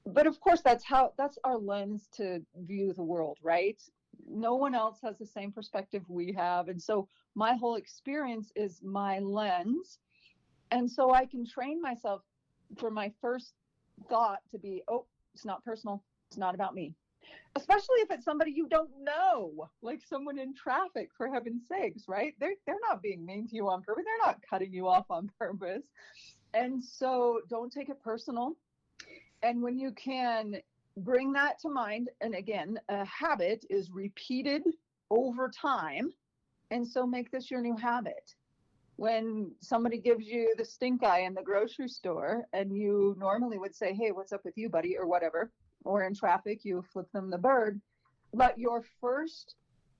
but 0.07 0.27
of 0.27 0.40
course 0.40 0.61
that's 0.62 0.85
how 0.85 1.12
that's 1.16 1.38
our 1.44 1.59
lens 1.59 2.09
to 2.16 2.40
view 2.57 2.92
the 2.92 3.03
world 3.03 3.38
right 3.42 3.81
no 4.29 4.55
one 4.55 4.75
else 4.75 4.99
has 5.03 5.16
the 5.18 5.27
same 5.27 5.53
perspective 5.53 6.03
we 6.09 6.33
have. 6.33 6.68
And 6.68 6.81
so 6.81 7.09
my 7.35 7.55
whole 7.55 7.77
experience 7.77 8.53
is 8.57 8.81
my 8.83 9.18
lens. 9.18 9.99
And 10.71 10.90
so 10.90 11.12
i 11.12 11.25
can 11.25 11.47
train 11.47 11.81
myself 11.81 12.23
for 12.77 12.90
my 12.90 13.11
first 13.21 13.55
thought 14.11 14.40
to 14.51 14.59
be 14.59 14.83
oh 14.88 15.07
it's 15.35 15.44
not 15.44 15.64
personal. 15.64 16.03
It's 16.29 16.37
not 16.37 16.55
about 16.55 16.75
me. 16.75 16.94
Especially 17.55 18.01
if 18.01 18.11
it's 18.11 18.25
somebody 18.25 18.51
you 18.51 18.68
don't 18.68 18.90
know 19.01 19.68
like 19.83 20.01
someone 20.09 20.38
in 20.38 20.55
traffic 20.55 21.11
for 21.16 21.29
heaven's 21.29 21.62
sakes 21.68 22.05
right? 22.09 22.35
They're, 22.40 22.55
they're 22.66 22.77
not 22.88 23.03
being 23.03 23.25
mean 23.25 23.47
to 23.49 23.55
you 23.55 23.68
on 23.68 23.83
purpose. 23.83 24.05
They're 24.05 24.27
not 24.27 24.40
cutting 24.49 24.73
you 24.73 24.88
off 24.88 25.07
on 25.11 25.31
purpose. 25.38 25.85
And 26.55 26.83
so 26.83 27.40
don't 27.49 27.73
take 27.73 27.88
it 27.88 28.03
personal. 28.03 28.57
And 29.42 29.62
when 29.62 29.79
you 29.79 29.92
can 29.92 30.57
bring 30.98 31.32
that 31.32 31.58
to 31.61 31.68
mind, 31.68 32.11
and 32.20 32.34
again, 32.34 32.78
a 32.88 33.04
habit 33.04 33.64
is 33.70 33.90
repeated 33.90 34.62
over 35.11 35.48
time. 35.48 36.12
And 36.70 36.87
so 36.87 37.06
make 37.06 37.30
this 37.30 37.50
your 37.50 37.62
new 37.62 37.76
habit. 37.76 38.34
When 38.96 39.52
somebody 39.61 39.98
gives 39.98 40.26
you 40.26 40.54
the 40.58 40.64
stink 40.64 41.04
eye 41.04 41.20
in 41.20 41.34
the 41.34 41.42
grocery 41.42 41.88
store, 41.88 42.46
and 42.52 42.76
you 42.76 43.16
normally 43.18 43.58
would 43.58 43.74
say, 43.74 43.94
Hey, 43.94 44.11
what's 44.11 44.32
up 44.32 44.44
with 44.44 44.58
you, 44.58 44.68
buddy, 44.68 44.98
or 44.98 45.06
whatever, 45.06 45.50
or 45.84 46.04
in 46.04 46.14
traffic, 46.14 46.64
you 46.64 46.82
flip 46.92 47.11
them 47.12 47.30
the 47.30 47.38
bird, 47.38 47.80
let 48.32 48.58
your 48.58 48.82
first 49.00 49.54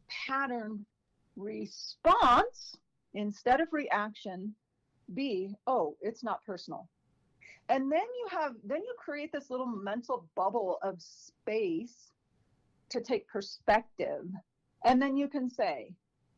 pattern 0.08 0.84
response 1.37 2.76
instead 3.14 3.61
of 3.61 3.68
reaction 3.72 4.54
be, 5.14 5.54
Oh, 5.66 5.96
it's 6.02 6.24
not 6.24 6.44
personal 6.44 6.88
and 7.68 7.92
then 7.92 8.00
you 8.00 8.26
have 8.31 8.52
then 8.64 8.83
you 8.83 8.94
create 8.98 9.31
this 9.33 9.50
little 9.50 9.66
mental 9.66 10.28
bubble 10.35 10.78
of 10.83 11.00
space 11.00 12.12
to 12.90 13.00
take 13.00 13.28
perspective. 13.28 14.24
And 14.85 15.02
then 15.02 15.16
you 15.16 15.28
can 15.28 15.50
say 15.50 15.92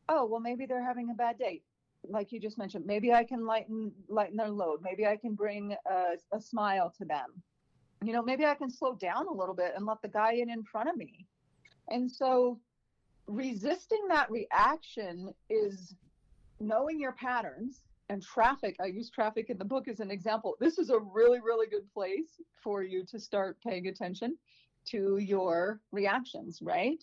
oh 0.09 0.27
well 0.27 0.41
maybe 0.41 0.67
they're 0.67 0.85
having 0.85 1.11
a 1.11 1.15
bad 1.15 1.39
day. 1.39 1.63
Like 2.09 2.33
you 2.33 2.41
just 2.41 2.59
mentioned 2.59 2.87
maybe 2.87 3.13
i 3.13 3.23
can 3.25 3.47
lighten 3.47 3.93
lighten 4.09 4.37
their 4.37 4.51
load. 4.51 4.81
Maybe 4.83 5.07
i 5.07 5.17
can 5.17 5.35
bring 5.35 5.77
a, 5.89 6.37
a 6.37 6.41
smile 6.41 6.93
to 6.99 7.05
them. 7.05 7.43
You 8.03 8.13
know 8.13 8.23
maybe 8.23 8.45
i 8.45 8.55
can 8.55 8.71
slow 8.71 8.95
down 8.95 9.27
a 9.29 9.33
little 9.33 9.55
bit 9.55 9.73
and 9.77 9.87
let 9.87 10.03
the 10.03 10.09
guy 10.09 10.35
in 10.35 10.51
in 10.51 10.65
front 10.65 10.89
of 10.89 10.97
me. 10.97 11.27
And 11.89 12.11
so 12.11 12.59
resisting 13.27 14.07
that 14.09 14.31
reaction 14.31 15.33
is 15.49 15.95
knowing 16.59 16.99
your 16.99 17.13
patterns 17.13 17.83
and 18.11 18.23
traffic 18.23 18.77
i 18.83 18.87
use 18.87 19.09
traffic 19.09 19.51
in 19.51 19.57
the 19.57 19.65
book 19.65 19.87
as 19.87 20.01
an 20.01 20.11
example. 20.11 20.57
This 20.59 20.79
is 20.79 20.91
a 20.91 20.99
really 20.99 21.41
really 21.41 21.69
good 21.69 21.89
place 21.95 22.41
for 22.63 22.83
you 22.83 23.05
to 23.07 23.19
start 23.21 23.57
paying 23.67 23.87
attention 23.87 24.37
to 24.87 25.19
your 25.19 25.81
reactions 25.93 26.59
right? 26.61 27.03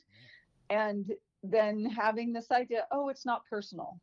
And 0.70 1.14
then 1.44 1.86
having 1.86 2.34
this 2.34 2.52
idea 2.52 2.86
oh 2.92 3.08
it's 3.10 3.26
not 3.26 3.46
personal 3.50 4.00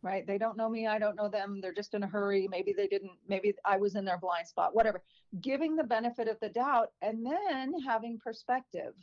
right? 0.00 0.26
They 0.26 0.38
don't 0.38 0.56
know 0.56 0.70
me 0.70 0.86
i 0.86 0.98
don't 0.98 1.16
know 1.16 1.28
them 1.28 1.60
they're 1.60 1.80
just 1.82 1.92
in 1.94 2.02
a 2.02 2.06
hurry 2.06 2.48
maybe 2.50 2.72
they 2.72 2.86
didn't 2.86 3.16
maybe 3.28 3.52
i 3.64 3.76
was 3.76 3.94
in 3.94 4.04
their 4.06 4.18
blind 4.18 4.48
spot 4.48 4.74
whatever. 4.74 5.02
Giving 5.42 5.76
the 5.76 5.84
benefit 5.84 6.28
of 6.28 6.40
the 6.40 6.48
doubt 6.48 6.92
and 7.02 7.26
then 7.26 7.74
having 7.86 8.18
perspective 8.18 8.94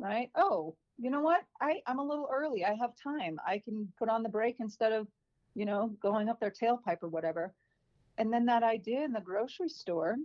right? 0.00 0.30
Oh 0.34 0.74
you 0.98 1.10
know 1.10 1.22
what? 1.22 1.42
I 1.60 1.80
i'm 1.86 2.00
a 2.00 2.04
little 2.04 2.28
early 2.32 2.64
i 2.64 2.74
have 2.74 2.92
time. 2.96 3.38
I 3.46 3.58
can 3.58 3.92
put 4.00 4.08
on 4.08 4.24
the 4.24 4.28
brake 4.28 4.56
instead 4.58 4.92
of 4.92 5.06
you 5.54 5.64
know, 5.64 5.88
going 6.00 6.28
up 6.28 6.40
their 6.40 6.50
tailpipe 6.50 7.02
or 7.02 7.08
whatever. 7.08 7.54
And 8.18 8.32
then 8.32 8.46
that 8.46 8.62
idea 8.62 9.04
in 9.04 9.12
the 9.12 9.20
grocery 9.20 9.68
store, 9.68 10.16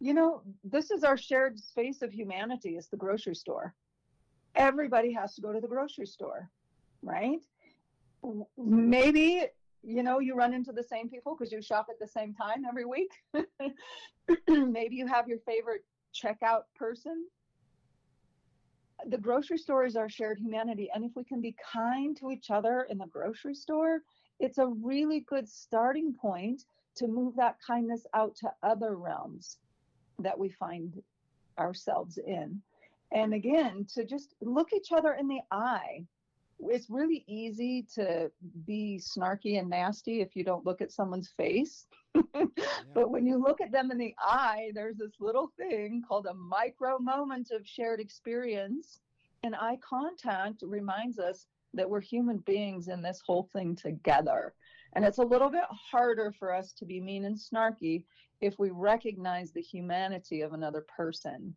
you 0.00 0.14
know, 0.14 0.42
this 0.64 0.90
is 0.90 1.04
our 1.04 1.16
shared 1.16 1.58
space 1.58 2.02
of 2.02 2.12
humanity 2.12 2.76
is 2.76 2.88
the 2.88 2.96
grocery 2.96 3.34
store. 3.34 3.74
Everybody 4.54 5.12
has 5.12 5.34
to 5.36 5.40
go 5.40 5.52
to 5.52 5.60
the 5.60 5.68
grocery 5.68 6.06
store, 6.06 6.50
right? 7.02 7.38
Maybe, 8.58 9.44
you 9.82 10.02
know, 10.02 10.18
you 10.18 10.34
run 10.34 10.52
into 10.52 10.72
the 10.72 10.82
same 10.82 11.08
people 11.08 11.36
because 11.36 11.52
you 11.52 11.62
shop 11.62 11.86
at 11.88 11.98
the 11.98 12.06
same 12.06 12.34
time 12.34 12.64
every 12.68 12.84
week. 12.84 13.10
Maybe 14.48 14.96
you 14.96 15.06
have 15.06 15.28
your 15.28 15.38
favorite 15.46 15.84
checkout 16.14 16.62
person. 16.76 17.26
The 19.06 19.18
grocery 19.18 19.58
store 19.58 19.84
is 19.84 19.96
our 19.96 20.08
shared 20.08 20.38
humanity. 20.38 20.90
And 20.94 21.04
if 21.04 21.12
we 21.16 21.24
can 21.24 21.40
be 21.40 21.56
kind 21.72 22.16
to 22.18 22.30
each 22.30 22.50
other 22.50 22.86
in 22.90 22.98
the 22.98 23.06
grocery 23.06 23.54
store, 23.54 24.00
it's 24.40 24.58
a 24.58 24.66
really 24.66 25.20
good 25.20 25.48
starting 25.48 26.12
point 26.12 26.64
to 26.96 27.06
move 27.06 27.34
that 27.36 27.56
kindness 27.66 28.06
out 28.14 28.36
to 28.36 28.52
other 28.62 28.96
realms 28.96 29.58
that 30.18 30.38
we 30.38 30.48
find 30.48 31.02
ourselves 31.58 32.18
in. 32.18 32.60
And 33.12 33.34
again, 33.34 33.86
to 33.94 34.04
just 34.04 34.34
look 34.40 34.72
each 34.72 34.92
other 34.92 35.14
in 35.14 35.28
the 35.28 35.40
eye. 35.50 36.04
It's 36.60 36.88
really 36.88 37.24
easy 37.26 37.86
to 37.94 38.30
be 38.66 39.00
snarky 39.02 39.58
and 39.58 39.68
nasty 39.68 40.20
if 40.20 40.36
you 40.36 40.44
don't 40.44 40.64
look 40.64 40.80
at 40.80 40.92
someone's 40.92 41.28
face. 41.36 41.86
yeah. 42.14 42.44
But 42.94 43.10
when 43.10 43.26
you 43.26 43.36
look 43.36 43.60
at 43.60 43.72
them 43.72 43.90
in 43.90 43.98
the 43.98 44.14
eye, 44.18 44.70
there's 44.74 44.96
this 44.96 45.14
little 45.18 45.50
thing 45.56 46.02
called 46.06 46.26
a 46.26 46.34
micro 46.34 46.98
moment 46.98 47.50
of 47.50 47.66
shared 47.66 48.00
experience. 48.00 49.00
And 49.42 49.56
eye 49.56 49.78
contact 49.82 50.62
reminds 50.62 51.18
us 51.18 51.46
that 51.74 51.88
we're 51.88 52.00
human 52.00 52.38
beings 52.38 52.88
in 52.88 53.02
this 53.02 53.20
whole 53.24 53.48
thing 53.52 53.74
together. 53.74 54.54
And 54.94 55.04
it's 55.04 55.18
a 55.18 55.24
little 55.24 55.48
bit 55.48 55.64
harder 55.70 56.34
for 56.38 56.54
us 56.54 56.72
to 56.74 56.84
be 56.84 57.00
mean 57.00 57.24
and 57.24 57.36
snarky 57.36 58.04
if 58.40 58.58
we 58.58 58.70
recognize 58.70 59.52
the 59.52 59.62
humanity 59.62 60.42
of 60.42 60.52
another 60.52 60.84
person. 60.94 61.54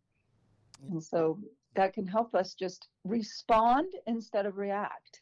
And 0.90 1.02
so 1.02 1.38
that 1.74 1.92
can 1.92 2.06
help 2.06 2.34
us 2.34 2.54
just 2.54 2.88
respond 3.04 3.92
instead 4.06 4.46
of 4.46 4.56
react. 4.56 5.20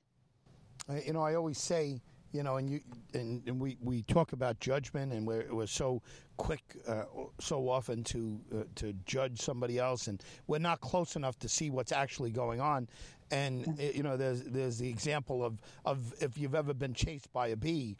You 1.04 1.12
know, 1.12 1.22
I 1.22 1.34
always 1.34 1.58
say, 1.58 2.00
you 2.34 2.42
know, 2.42 2.56
and 2.56 2.68
you 2.68 2.80
and, 3.14 3.40
and 3.46 3.60
we, 3.60 3.76
we 3.80 4.02
talk 4.02 4.32
about 4.32 4.58
judgment, 4.58 5.12
and 5.12 5.24
we're, 5.24 5.46
we're 5.54 5.68
so 5.68 6.02
quick, 6.36 6.76
uh, 6.88 7.04
so 7.38 7.68
often 7.68 8.02
to 8.04 8.40
uh, 8.52 8.64
to 8.74 8.92
judge 9.06 9.40
somebody 9.40 9.78
else, 9.78 10.08
and 10.08 10.20
we're 10.48 10.58
not 10.58 10.80
close 10.80 11.14
enough 11.14 11.38
to 11.38 11.48
see 11.48 11.70
what's 11.70 11.92
actually 11.92 12.32
going 12.32 12.60
on. 12.60 12.88
And 13.30 13.78
you 13.78 14.02
know, 14.02 14.16
there's 14.16 14.42
there's 14.42 14.78
the 14.78 14.88
example 14.88 15.44
of 15.44 15.62
of 15.84 16.12
if 16.20 16.36
you've 16.36 16.56
ever 16.56 16.74
been 16.74 16.92
chased 16.92 17.32
by 17.32 17.48
a 17.48 17.56
bee, 17.56 17.96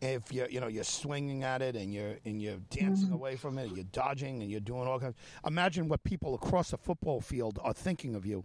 if 0.00 0.32
you 0.32 0.46
you 0.48 0.58
know 0.58 0.68
you're 0.68 0.82
swinging 0.82 1.44
at 1.44 1.60
it 1.60 1.76
and 1.76 1.92
you're 1.92 2.16
and 2.24 2.40
you're 2.40 2.58
dancing 2.70 3.08
mm-hmm. 3.08 3.14
away 3.14 3.36
from 3.36 3.58
it, 3.58 3.70
you're 3.74 3.84
dodging 3.92 4.40
and 4.40 4.50
you're 4.50 4.58
doing 4.60 4.88
all 4.88 4.98
kinds. 4.98 5.16
Imagine 5.46 5.86
what 5.86 6.02
people 6.02 6.34
across 6.34 6.72
a 6.72 6.78
football 6.78 7.20
field 7.20 7.58
are 7.62 7.74
thinking 7.74 8.14
of 8.14 8.24
you 8.24 8.42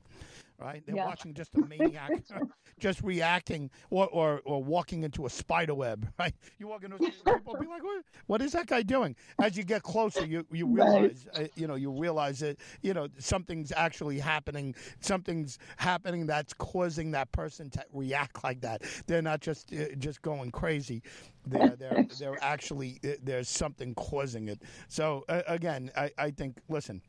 right? 0.62 0.84
They're 0.86 0.96
yeah. 0.96 1.06
watching 1.06 1.34
just 1.34 1.52
a 1.56 1.66
maniac 1.66 2.12
just 2.80 3.02
reacting 3.02 3.70
or, 3.90 4.08
or, 4.10 4.42
or 4.46 4.64
walking 4.64 5.04
into 5.04 5.26
a 5.26 5.30
spider 5.30 5.74
web, 5.74 6.08
right? 6.20 6.34
You 6.60 6.68
walk 6.68 6.84
into 6.84 6.96
a 6.96 7.00
people 7.00 7.56
be 7.60 7.68
like, 7.68 7.84
what, 7.84 8.04
what 8.28 8.42
is 8.42 8.52
that 8.54 8.68
guy 8.68 8.84
doing? 8.84 9.16
As 9.42 9.58
you 9.58 9.64
get 9.64 9.84
closer, 9.84 10.26
you, 10.26 10.46
you 10.52 10.68
realize, 10.68 11.28
right. 11.36 11.46
uh, 11.46 11.48
you 11.56 11.68
know, 11.68 11.76
you 11.76 11.92
realize 11.92 12.40
that, 12.40 12.58
you 12.82 12.94
know, 12.94 13.08
something's 13.18 13.72
actually 13.76 14.20
happening. 14.20 14.76
Something's 15.00 15.58
happening 15.78 16.26
that's 16.26 16.54
causing 16.54 17.12
that 17.12 17.32
person 17.32 17.70
to 17.72 17.86
react 17.94 18.44
like 18.44 18.62
that. 18.62 18.84
They're 19.08 19.22
not 19.22 19.42
just 19.42 19.74
uh, 19.74 19.96
just 19.98 20.22
going 20.22 20.52
crazy. 20.52 21.02
They're, 21.46 21.76
they're, 21.76 22.06
they're 22.20 22.38
actually, 22.42 23.00
uh, 23.04 23.14
there's 23.24 23.50
something 23.50 23.96
causing 23.96 24.48
it. 24.48 24.62
So, 24.88 25.26
uh, 25.28 25.42
again, 25.48 25.92
I, 25.96 26.12
I 26.18 26.32
think, 26.32 26.58
listen, 26.70 27.02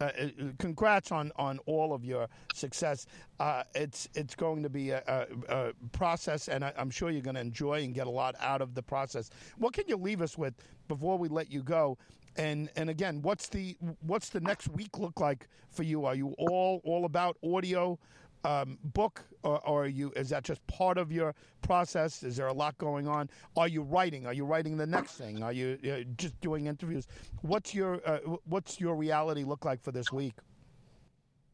uh, 0.00 0.04
uh, 0.04 0.28
congrats 0.58 1.10
on, 1.12 1.32
on 1.36 1.58
all 1.66 1.94
of 1.94 2.04
your 2.04 2.28
success. 2.54 3.06
Uh, 3.40 3.62
it's 3.74 4.08
it's 4.14 4.34
going 4.34 4.62
to 4.62 4.68
be 4.68 4.90
a, 4.90 5.02
a, 5.06 5.54
a 5.68 5.72
process, 5.92 6.48
and 6.48 6.64
I, 6.64 6.72
am 6.76 6.90
sure 6.90 7.10
you're 7.10 7.22
going 7.22 7.36
to 7.36 7.40
enjoy 7.40 7.82
and 7.82 7.94
get 7.94 8.06
a 8.06 8.10
lot 8.10 8.34
out 8.40 8.60
of 8.60 8.74
the 8.74 8.82
process. 8.82 9.30
What 9.58 9.72
can 9.72 9.84
you 9.88 9.96
leave 9.96 10.20
us 10.20 10.36
with 10.36 10.54
before 10.88 11.18
we 11.18 11.28
let 11.28 11.50
you 11.50 11.62
go? 11.62 11.98
And 12.36 12.68
and 12.76 12.90
again, 12.90 13.22
what's 13.22 13.48
the 13.48 13.76
what's 14.00 14.28
the 14.28 14.40
next 14.40 14.68
week 14.68 14.98
look 14.98 15.20
like 15.20 15.48
for 15.70 15.82
you? 15.82 16.04
Are 16.04 16.14
you 16.14 16.34
all 16.38 16.82
all 16.84 17.04
about 17.04 17.38
audio? 17.42 17.98
Um, 18.44 18.78
book, 18.84 19.24
or, 19.42 19.60
or, 19.66 19.84
are 19.84 19.86
you? 19.86 20.12
Is 20.16 20.28
that 20.30 20.44
just 20.44 20.64
part 20.66 20.98
of 20.98 21.10
your 21.10 21.34
process? 21.62 22.22
Is 22.22 22.36
there 22.36 22.46
a 22.46 22.52
lot 22.52 22.76
going 22.78 23.08
on? 23.08 23.28
Are 23.56 23.68
you 23.68 23.82
writing? 23.82 24.26
Are 24.26 24.32
you 24.32 24.44
writing 24.44 24.76
the 24.76 24.86
next 24.86 25.12
thing? 25.12 25.42
Are 25.42 25.52
you 25.52 25.78
uh, 25.84 26.04
just 26.16 26.40
doing 26.40 26.66
interviews? 26.66 27.06
What's 27.42 27.74
your 27.74 28.00
uh, 28.06 28.18
What's 28.44 28.80
your 28.80 28.94
reality 28.96 29.44
look 29.44 29.64
like 29.64 29.82
for 29.82 29.92
this 29.92 30.12
week? 30.12 30.34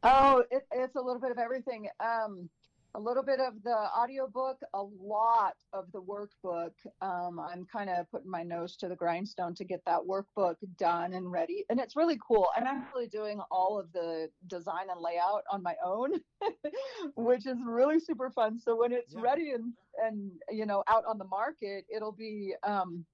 Oh, 0.02 0.42
it, 0.50 0.66
it's 0.72 0.96
a 0.96 1.00
little 1.00 1.20
bit 1.20 1.30
of 1.30 1.38
everything. 1.38 1.88
Um, 2.00 2.48
a 2.94 3.00
little 3.00 3.22
bit 3.22 3.40
of 3.40 3.54
the 3.62 3.74
audiobook, 3.74 4.58
a 4.74 4.82
lot 4.82 5.54
of 5.72 5.90
the 5.92 6.02
workbook. 6.02 6.72
Um, 7.00 7.40
I'm 7.40 7.66
kind 7.72 7.88
of 7.88 8.10
putting 8.10 8.30
my 8.30 8.42
nose 8.42 8.76
to 8.76 8.88
the 8.88 8.96
grindstone 8.96 9.54
to 9.54 9.64
get 9.64 9.82
that 9.86 10.00
workbook 10.00 10.56
done 10.78 11.14
and 11.14 11.30
ready. 11.30 11.64
And 11.70 11.80
it's 11.80 11.96
really 11.96 12.18
cool. 12.26 12.48
I'm 12.56 12.66
actually 12.66 13.06
doing 13.06 13.40
all 13.50 13.78
of 13.78 13.92
the 13.92 14.28
design 14.46 14.90
and 14.90 15.00
layout 15.00 15.44
on 15.50 15.62
my 15.62 15.74
own, 15.84 16.20
which 17.16 17.46
is 17.46 17.56
really 17.66 17.98
super 17.98 18.30
fun. 18.30 18.58
So 18.58 18.76
when 18.76 18.92
it's 18.92 19.14
yeah. 19.14 19.22
ready 19.22 19.50
and 19.52 19.72
and 20.04 20.32
you 20.50 20.66
know 20.66 20.82
out 20.88 21.04
on 21.06 21.18
the 21.18 21.24
market, 21.24 21.84
it'll 21.94 22.12
be 22.12 22.54
um, 22.62 23.04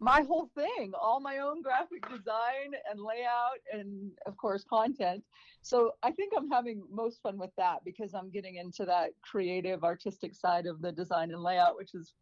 my 0.00 0.22
whole 0.22 0.50
thing, 0.54 0.92
all 1.00 1.20
my 1.20 1.38
own 1.38 1.62
graphic 1.62 2.02
design 2.08 2.72
and 2.90 3.00
layout, 3.00 3.60
and 3.72 4.10
of 4.26 4.36
course, 4.36 4.64
content. 4.68 5.22
So 5.62 5.92
I 6.02 6.10
think 6.10 6.32
I'm 6.36 6.50
having 6.50 6.82
most 6.90 7.22
fun 7.22 7.38
with 7.38 7.50
that 7.56 7.78
because 7.84 8.12
I'm 8.12 8.30
getting 8.30 8.56
into 8.56 8.84
that 8.84 9.10
creative, 9.22 9.84
artistic 9.84 10.34
side 10.34 10.66
of 10.66 10.82
the 10.82 10.92
design 10.92 11.30
and 11.30 11.42
layout, 11.42 11.76
which 11.76 11.94
is 11.94 12.12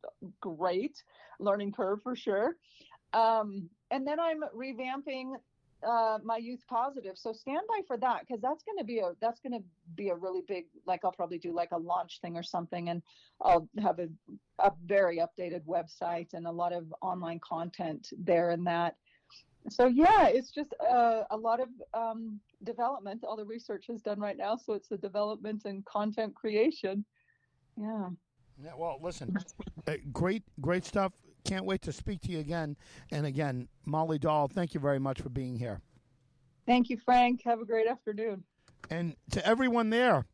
great. 0.40 1.02
Learning 1.40 1.72
curve 1.72 2.00
for 2.02 2.14
sure. 2.14 2.56
Um, 3.14 3.68
and 3.90 4.06
then 4.06 4.20
I'm 4.20 4.42
revamping 4.56 5.32
uh, 5.86 6.18
my 6.24 6.36
youth 6.36 6.62
positive. 6.68 7.16
So 7.16 7.32
stand 7.32 7.62
by 7.68 7.80
for 7.86 7.96
that 7.98 8.20
because 8.20 8.40
that's 8.40 8.62
going 8.62 8.78
to 8.78 8.84
be 8.84 8.98
a 8.98 9.12
that's 9.20 9.40
going 9.40 9.52
to 9.52 9.64
be 9.94 10.08
a 10.10 10.14
really 10.14 10.42
big 10.46 10.66
like 10.86 11.00
I'll 11.04 11.12
probably 11.12 11.38
do 11.38 11.52
like 11.52 11.70
a 11.72 11.78
launch 11.78 12.20
thing 12.20 12.36
or 12.36 12.42
something, 12.42 12.88
and 12.88 13.02
I'll 13.40 13.68
have 13.80 13.98
a 13.98 14.08
a 14.58 14.72
very 14.86 15.18
updated 15.18 15.62
website 15.64 16.34
and 16.34 16.46
a 16.46 16.50
lot 16.50 16.72
of 16.72 16.92
online 17.02 17.40
content 17.40 18.08
there 18.18 18.50
and 18.50 18.66
that. 18.66 18.96
So 19.70 19.86
yeah, 19.86 20.26
it's 20.26 20.50
just 20.50 20.74
uh, 20.80 21.22
a 21.30 21.36
lot 21.36 21.60
of 21.60 21.68
um, 21.94 22.40
development. 22.64 23.24
All 23.24 23.36
the 23.36 23.44
research 23.44 23.86
is 23.88 24.02
done 24.02 24.18
right 24.18 24.36
now, 24.36 24.56
so 24.56 24.72
it's 24.72 24.88
the 24.88 24.96
development 24.96 25.62
and 25.64 25.84
content 25.84 26.34
creation. 26.34 27.04
Yeah. 27.76 28.08
Yeah. 28.62 28.72
Well, 28.76 28.98
listen, 29.00 29.36
uh, 29.86 29.94
great, 30.12 30.42
great 30.60 30.84
stuff. 30.84 31.12
Can't 31.44 31.64
wait 31.64 31.82
to 31.82 31.92
speak 31.92 32.20
to 32.22 32.32
you 32.32 32.38
again 32.38 32.76
and 33.10 33.26
again. 33.26 33.68
Molly 33.84 34.18
Dahl, 34.18 34.48
thank 34.48 34.74
you 34.74 34.80
very 34.80 34.98
much 34.98 35.20
for 35.20 35.28
being 35.28 35.56
here. 35.56 35.80
Thank 36.66 36.88
you, 36.90 36.96
Frank. 36.96 37.42
Have 37.44 37.60
a 37.60 37.64
great 37.64 37.88
afternoon. 37.88 38.44
And 38.90 39.16
to 39.30 39.44
everyone 39.46 39.90
there 39.90 40.26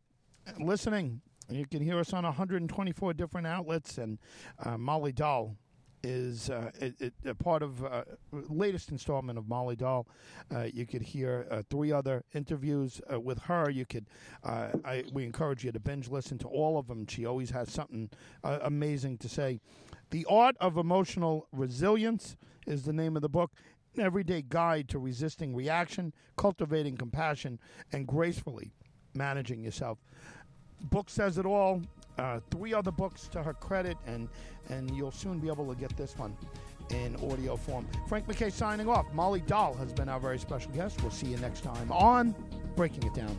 listening, 0.58 1.20
you 1.50 1.66
can 1.66 1.82
hear 1.82 1.98
us 1.98 2.12
on 2.12 2.24
124 2.24 3.14
different 3.14 3.46
outlets. 3.46 3.98
And 3.98 4.18
uh, 4.64 4.76
Molly 4.76 5.12
Dahl 5.12 5.56
is 6.02 6.50
uh, 6.50 6.70
it, 6.80 6.94
it, 7.00 7.14
a 7.24 7.34
part 7.34 7.62
of 7.62 7.84
uh, 7.84 8.04
latest 8.32 8.90
installment 8.90 9.38
of 9.38 9.48
Molly 9.48 9.76
Dahl. 9.76 10.06
Uh, 10.54 10.66
you 10.72 10.86
could 10.86 11.02
hear 11.02 11.46
uh, 11.50 11.62
three 11.70 11.92
other 11.92 12.24
interviews 12.34 13.00
uh, 13.12 13.18
with 13.18 13.38
her. 13.40 13.70
You 13.70 13.86
could, 13.86 14.06
uh, 14.44 14.68
I, 14.84 15.04
we 15.12 15.24
encourage 15.24 15.64
you 15.64 15.72
to 15.72 15.80
binge 15.80 16.08
listen 16.08 16.38
to 16.38 16.48
all 16.48 16.78
of 16.78 16.86
them. 16.86 17.06
She 17.06 17.26
always 17.26 17.50
has 17.50 17.72
something 17.72 18.10
amazing 18.44 19.18
to 19.18 19.28
say. 19.28 19.60
The 20.10 20.24
Art 20.28 20.56
of 20.58 20.78
Emotional 20.78 21.46
Resilience 21.52 22.36
is 22.66 22.84
the 22.84 22.92
name 22.92 23.14
of 23.16 23.22
the 23.22 23.28
book. 23.28 23.52
An 23.96 24.02
everyday 24.02 24.42
guide 24.42 24.88
to 24.90 24.98
resisting 24.98 25.54
reaction, 25.54 26.14
cultivating 26.36 26.96
compassion, 26.96 27.58
and 27.92 28.06
gracefully 28.06 28.72
managing 29.14 29.62
yourself. 29.62 29.98
Book 30.90 31.10
says 31.10 31.36
it 31.36 31.44
all. 31.44 31.82
Uh, 32.16 32.40
three 32.50 32.72
other 32.72 32.90
books 32.90 33.28
to 33.28 33.42
her 33.42 33.52
credit, 33.54 33.96
and 34.06 34.28
and 34.70 34.90
you'll 34.96 35.12
soon 35.12 35.38
be 35.38 35.48
able 35.48 35.72
to 35.72 35.78
get 35.78 35.96
this 35.96 36.16
one 36.16 36.36
in 36.90 37.14
audio 37.30 37.56
form. 37.56 37.86
Frank 38.08 38.26
McKay 38.26 38.50
signing 38.50 38.88
off. 38.88 39.12
Molly 39.12 39.40
Dahl 39.40 39.74
has 39.74 39.92
been 39.92 40.08
our 40.08 40.18
very 40.18 40.38
special 40.38 40.70
guest. 40.72 41.00
We'll 41.02 41.10
see 41.10 41.28
you 41.28 41.36
next 41.38 41.62
time 41.62 41.90
on 41.92 42.34
Breaking 42.76 43.04
It 43.04 43.14
Down. 43.14 43.38